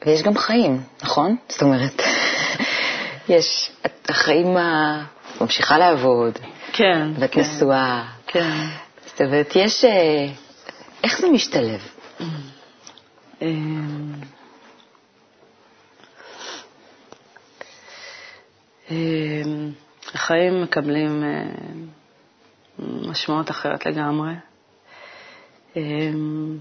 ויש 0.07 0.23
גם 0.23 0.39
חיים, 0.39 0.83
נכון? 1.03 1.37
זאת 1.49 1.63
אומרת, 1.63 2.03
יש, 3.29 3.73
החיים 4.09 4.57
ה... 4.57 5.05
ממשיכה 5.41 5.79
לעבוד. 5.79 6.39
כן. 6.73 7.09
ואת 7.19 7.33
כן. 7.33 7.41
נשואה. 7.41 8.05
כן. 8.27 8.51
זאת 9.07 9.21
אומרת, 9.21 9.53
יש... 9.55 9.85
אה, 9.85 10.27
איך 11.05 11.21
זה 11.21 11.29
משתלב? 11.29 11.81
החיים 20.15 20.63
מקבלים 20.63 21.23
אה, 21.25 21.45
משמעות 23.11 23.51
אחרת 23.51 23.87
לגמרי. 23.87 24.33
אמ, 25.77 26.59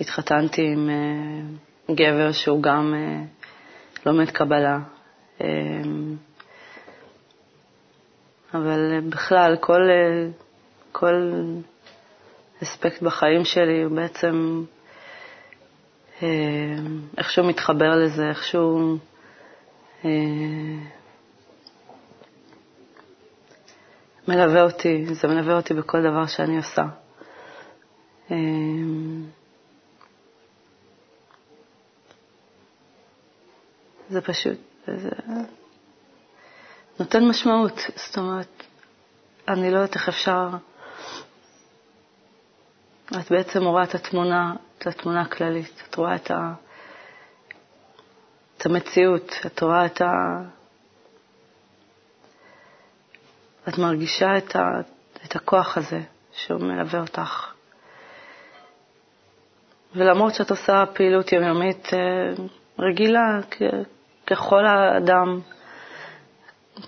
התחתנתי 0.00 0.62
עם 0.62 0.90
אה, 0.90 1.94
גבר 1.94 2.32
שהוא 2.32 2.62
גם 2.62 2.94
אה, 2.94 3.22
לומד 4.06 4.30
קבלה, 4.30 4.78
אמ, 5.40 6.16
אבל 8.54 9.00
בכלל, 9.08 9.56
כל, 9.60 9.80
כל 10.92 11.32
אספקט 12.62 13.02
בחיים 13.02 13.44
שלי 13.44 13.82
הוא 13.82 13.96
בעצם 13.96 14.64
איכשהו 17.18 17.44
מתחבר 17.44 17.90
לזה, 18.04 18.28
איכשהו 18.28 18.98
מלווה 24.28 24.62
אותי, 24.62 25.14
זה 25.14 25.28
מלווה 25.28 25.56
אותי 25.56 25.74
בכל 25.74 26.02
דבר 26.02 26.26
שאני 26.26 26.56
עושה. 26.56 26.82
אה, 28.30 28.36
זה 34.08 34.20
פשוט, 34.20 34.58
זה 34.86 35.10
נותן 37.00 37.28
משמעות, 37.28 37.80
זאת 37.96 38.18
אומרת, 38.18 38.62
אני 39.48 39.70
לא 39.70 39.76
יודעת 39.78 39.94
איך 39.94 40.08
אפשר, 40.08 40.48
את 43.06 43.30
בעצם 43.30 43.64
רואה 43.64 43.82
את 43.82 43.94
התמונה, 43.94 44.54
את 44.78 44.86
התמונה 44.86 45.20
הכללית, 45.20 45.82
את 45.88 45.94
רואה 45.94 46.14
את 46.14 46.30
ה... 46.30 46.52
את 48.60 48.66
המציאות, 48.66 49.32
את 49.46 49.62
רואה 49.62 49.86
את 49.86 50.00
ה... 50.00 50.06
את 53.68 53.78
מרגישה 53.78 54.38
את, 54.38 54.56
ה... 54.56 54.60
את 55.24 55.36
הכוח 55.36 55.78
הזה 55.78 56.00
שהוא 56.32 56.60
מלווה 56.60 57.00
אותך. 57.00 57.52
ולמרות 59.96 60.34
שאת 60.34 60.50
עושה 60.50 60.84
פעילות 60.94 61.32
יומיומית 61.32 61.88
רגילה, 62.78 63.40
ככל 64.26 64.66
האדם, 64.66 65.40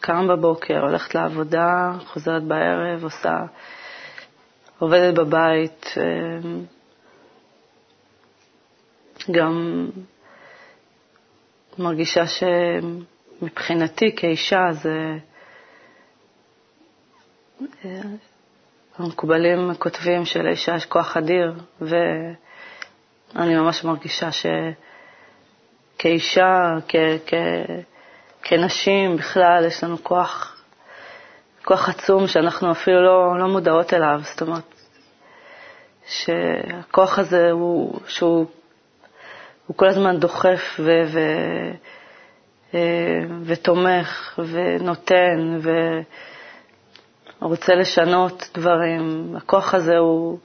קם 0.01 0.29
בבוקר, 0.29 0.81
הולכת 0.81 1.15
לעבודה, 1.15 1.93
חוזרת 2.07 2.43
בערב, 2.43 3.05
עושה, 3.05 3.37
עובדת 4.79 5.15
בבית, 5.15 5.87
גם 9.31 9.87
מרגישה 11.79 12.23
שמבחינתי 12.27 14.17
כאישה 14.17 14.63
זה... 14.73 15.19
המקובלים 18.99 19.75
כותבים 19.79 20.25
שלאישה 20.25 20.75
יש 20.77 20.87
כוח 20.87 21.17
אדיר, 21.17 21.55
ואני 21.81 23.55
ממש 23.55 23.85
מרגישה 23.85 24.29
שכאישה. 25.97 26.79
כנשים 28.43 29.17
בכלל, 29.17 29.65
יש 29.67 29.85
לנו 29.85 29.97
כוח, 30.03 30.63
כוח 31.65 31.89
עצום 31.89 32.27
שאנחנו 32.27 32.73
אפילו 32.73 33.03
לא, 33.03 33.39
לא 33.39 33.49
מודעות 33.49 33.95
אליו. 33.95 34.21
זאת 34.23 34.43
אומרת, 34.43 34.75
שהכוח 36.07 37.19
הזה 37.19 37.51
הוא, 37.51 38.01
שהוא 38.09 38.47
הוא 39.73 39.79
כל 39.79 39.89
הזמן 39.89 40.21
דוחף 40.21 40.61
ו, 40.79 40.91
ו, 41.07 41.21
אה, 42.75 43.21
ותומך 43.45 44.39
ונותן 44.39 45.59
ורוצה 47.41 47.75
לשנות 47.75 48.51
דברים. 48.55 49.35
הכוח 49.37 49.75
הזה 49.75 49.99
הוא, 49.99 50.39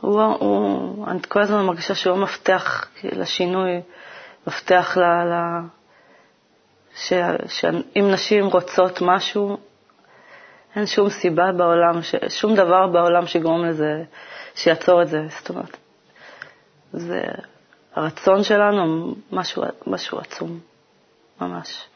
הוא, 0.00 0.22
הוא, 0.22 1.06
אני 1.06 1.18
כל 1.28 1.40
הזמן 1.42 1.64
מרגישה 1.64 1.94
שהוא 1.94 2.16
המפתח 2.16 2.88
לשינוי, 3.04 3.80
מפתח 4.46 4.96
ל... 4.96 5.02
ל 5.02 5.34
שאם 7.48 8.10
נשים 8.12 8.46
רוצות 8.46 8.98
משהו, 9.02 9.56
אין 10.76 10.86
שום 10.86 11.10
סיבה 11.10 11.52
בעולם, 11.56 12.00
שום 12.28 12.54
דבר 12.54 12.86
בעולם 12.86 13.26
שיגרום 13.26 13.64
לזה, 13.64 14.02
שיעצור 14.54 15.02
את 15.02 15.08
זה. 15.08 15.20
זאת 15.28 15.48
אומרת, 15.50 15.81
זה 16.92 17.20
הרצון 17.94 18.44
שלנו, 18.44 19.14
משהו, 19.32 19.62
משהו 19.86 20.18
עצום, 20.18 20.60
ממש. 21.40 21.86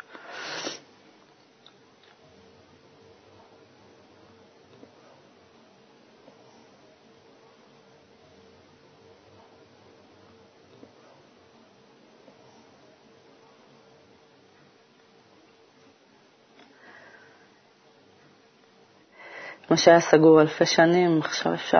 מה 19.70 19.76
שהיה 19.76 20.00
סגור 20.00 20.40
אלפי 20.40 20.66
שנים, 20.66 21.18
עכשיו 21.18 21.54
אפשר 21.54 21.78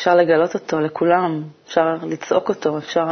אפשר 0.00 0.14
לגלות 0.16 0.54
אותו 0.54 0.80
לכולם, 0.80 1.42
אפשר 1.66 1.94
לצעוק 2.02 2.48
אותו, 2.48 2.78
אפשר, 2.78 3.04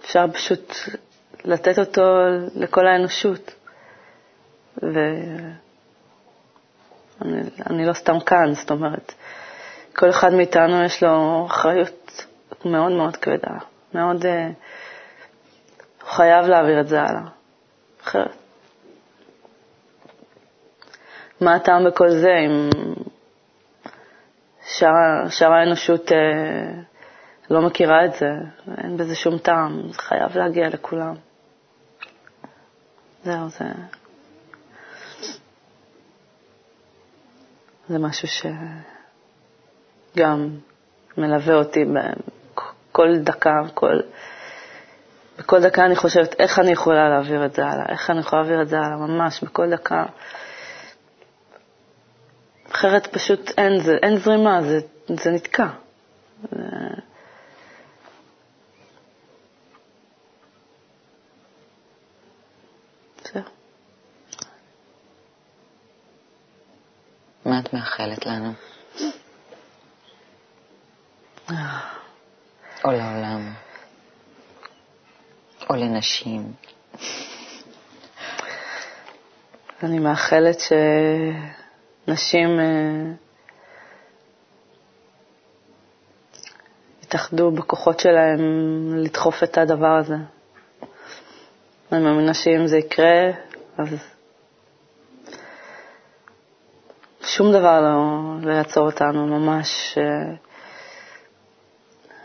אפשר 0.00 0.24
פשוט 0.32 0.74
לתת 1.44 1.78
אותו 1.78 2.02
לכל 2.54 2.86
האנושות. 2.86 3.54
ואני 4.82 5.46
לא 7.86 7.92
סתם 7.92 8.20
כאן, 8.20 8.54
זאת 8.54 8.70
אומרת, 8.70 9.14
כל 9.96 10.10
אחד 10.10 10.32
מאיתנו 10.32 10.84
יש 10.84 11.02
לו 11.02 11.46
אחריות 11.46 12.26
מאוד 12.64 12.92
מאוד 12.92 13.16
כבדה, 13.16 13.54
מאוד... 13.94 14.22
Uh, 14.22 14.28
חייב 16.08 16.46
להעביר 16.46 16.80
את 16.80 16.88
זה 16.88 17.00
הלאה, 17.02 17.22
אחרת. 18.02 18.36
מה 21.40 21.54
הטעם 21.54 21.84
בכל 21.84 22.10
זה 22.10 22.34
אם 22.46 22.70
שאר, 25.30 25.52
האנושות 25.52 26.12
אה, 26.12 26.18
לא 27.50 27.62
מכירה 27.66 28.04
את 28.04 28.12
זה, 28.12 28.26
אין 28.84 28.96
בזה 28.96 29.14
שום 29.14 29.38
טעם, 29.38 29.82
זה 29.92 29.98
חייב 29.98 30.38
להגיע 30.38 30.68
לכולם. 30.68 31.14
זהו, 33.24 33.48
זה... 33.48 33.64
זה 37.88 37.98
משהו 37.98 38.28
שגם 40.14 40.48
מלווה 41.18 41.54
אותי 41.54 41.84
בכל 41.84 43.18
דקה, 43.18 43.50
כל... 43.74 44.00
בכל 45.38 45.60
דקה 45.60 45.84
אני 45.84 45.96
חושבת 45.96 46.40
איך 46.40 46.58
אני 46.58 46.70
יכולה 46.72 47.08
להעביר 47.08 47.44
את 47.44 47.54
זה 47.54 47.66
הלאה, 47.66 47.86
איך 47.88 48.10
אני 48.10 48.20
יכולה 48.20 48.42
להעביר 48.42 48.62
את 48.62 48.68
זה 48.68 48.76
הלאה, 48.76 48.96
ממש, 48.96 49.44
בכל 49.44 49.70
דקה. 49.70 50.04
אחרת 52.78 53.06
פשוט 53.06 53.50
אין, 53.58 53.80
זה, 53.80 53.92
אין 54.02 54.18
זרימה, 54.18 54.62
זה, 54.62 54.80
זה 55.08 55.30
נתקע. 55.30 55.66
זהו. 63.32 63.42
מה 67.44 67.60
את 67.60 67.72
מאחלת 67.72 68.26
לנו? 68.26 68.52
או 72.84 72.92
לעולם, 72.92 73.54
או 75.70 75.74
לנשים. 75.76 76.52
אני 79.82 79.98
מאחלת 79.98 80.60
ש... 80.60 80.72
נשים 82.08 82.60
אה, 82.60 83.12
יתאחדו 87.02 87.50
בכוחות 87.50 88.00
שלהם 88.00 88.40
לדחוף 88.96 89.42
את 89.42 89.58
הדבר 89.58 89.96
הזה. 90.00 90.16
אני 91.92 92.04
מאמינה 92.04 92.34
שאם 92.34 92.66
זה 92.66 92.78
יקרה, 92.78 93.30
אז 93.78 93.88
שום 97.22 97.52
דבר 97.52 97.80
לא, 97.80 97.96
לא 98.42 98.52
יעצור 98.52 98.86
אותנו, 98.86 99.26
ממש. 99.26 99.98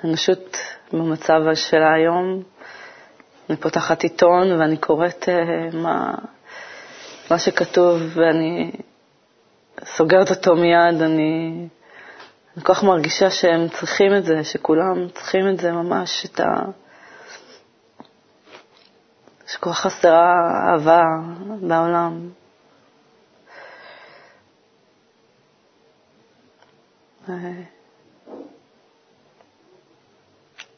האנושות 0.04 0.58
אה, 0.94 1.00
במצב 1.00 1.40
שלה 1.56 1.94
היום, 1.94 2.44
אני 3.50 3.58
פותחת 3.58 4.04
עיתון 4.04 4.52
ואני 4.52 4.78
קוראת 4.78 5.24
uh, 5.24 5.76
מה, 5.76 6.14
מה 7.32 7.40
שכתוב 7.40 8.02
ואני 8.14 8.72
סוגרת 9.86 10.30
אותו 10.30 10.56
מיד, 10.56 11.02
אני, 11.02 11.68
אני 12.56 12.64
כל 12.64 12.74
כך 12.74 12.84
מרגישה 12.84 13.30
שהם 13.30 13.70
צריכים 13.70 14.16
את 14.16 14.26
זה, 14.26 14.44
שכולם 14.44 15.10
צריכים 15.10 15.50
את 15.50 15.60
זה 15.60 15.72
ממש, 15.72 16.26
את 16.26 16.40
ה... 16.40 16.44
שכל 19.48 19.70
כך 19.70 19.80
חסרה 19.80 20.34
אהבה 20.72 21.02
בעולם. 21.62 22.30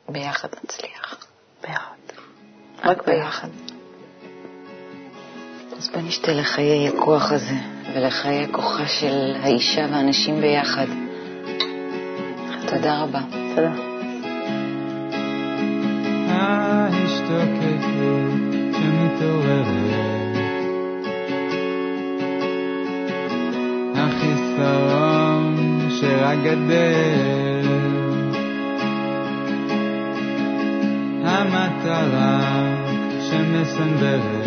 ביחד 0.09 0.49
נצליח. 0.63 1.27
ביחד. 1.61 1.95
רק 2.83 3.07
ביחד. 3.07 3.47
אז 5.77 5.89
בוא 5.89 6.01
נשתה 6.01 6.31
לחיי 6.31 6.87
הכוח 6.87 7.31
הזה. 7.31 7.74
ולחיי 7.95 8.43
הכוחה 8.43 8.87
של 8.87 9.33
האישה 9.43 9.85
והנשים 9.91 10.41
ביחד. 10.41 10.85
תודה 12.67 13.03
רבה. 13.03 13.19
תודה. 13.55 13.71
ההשתוקקות 16.27 17.45
שמתעוררת, 18.73 19.67
החיסרון 23.95 25.55
שרק 25.89 26.37
גדל, 26.43 27.67
המטרה 31.23 32.41
שמסנוורת 33.29 34.44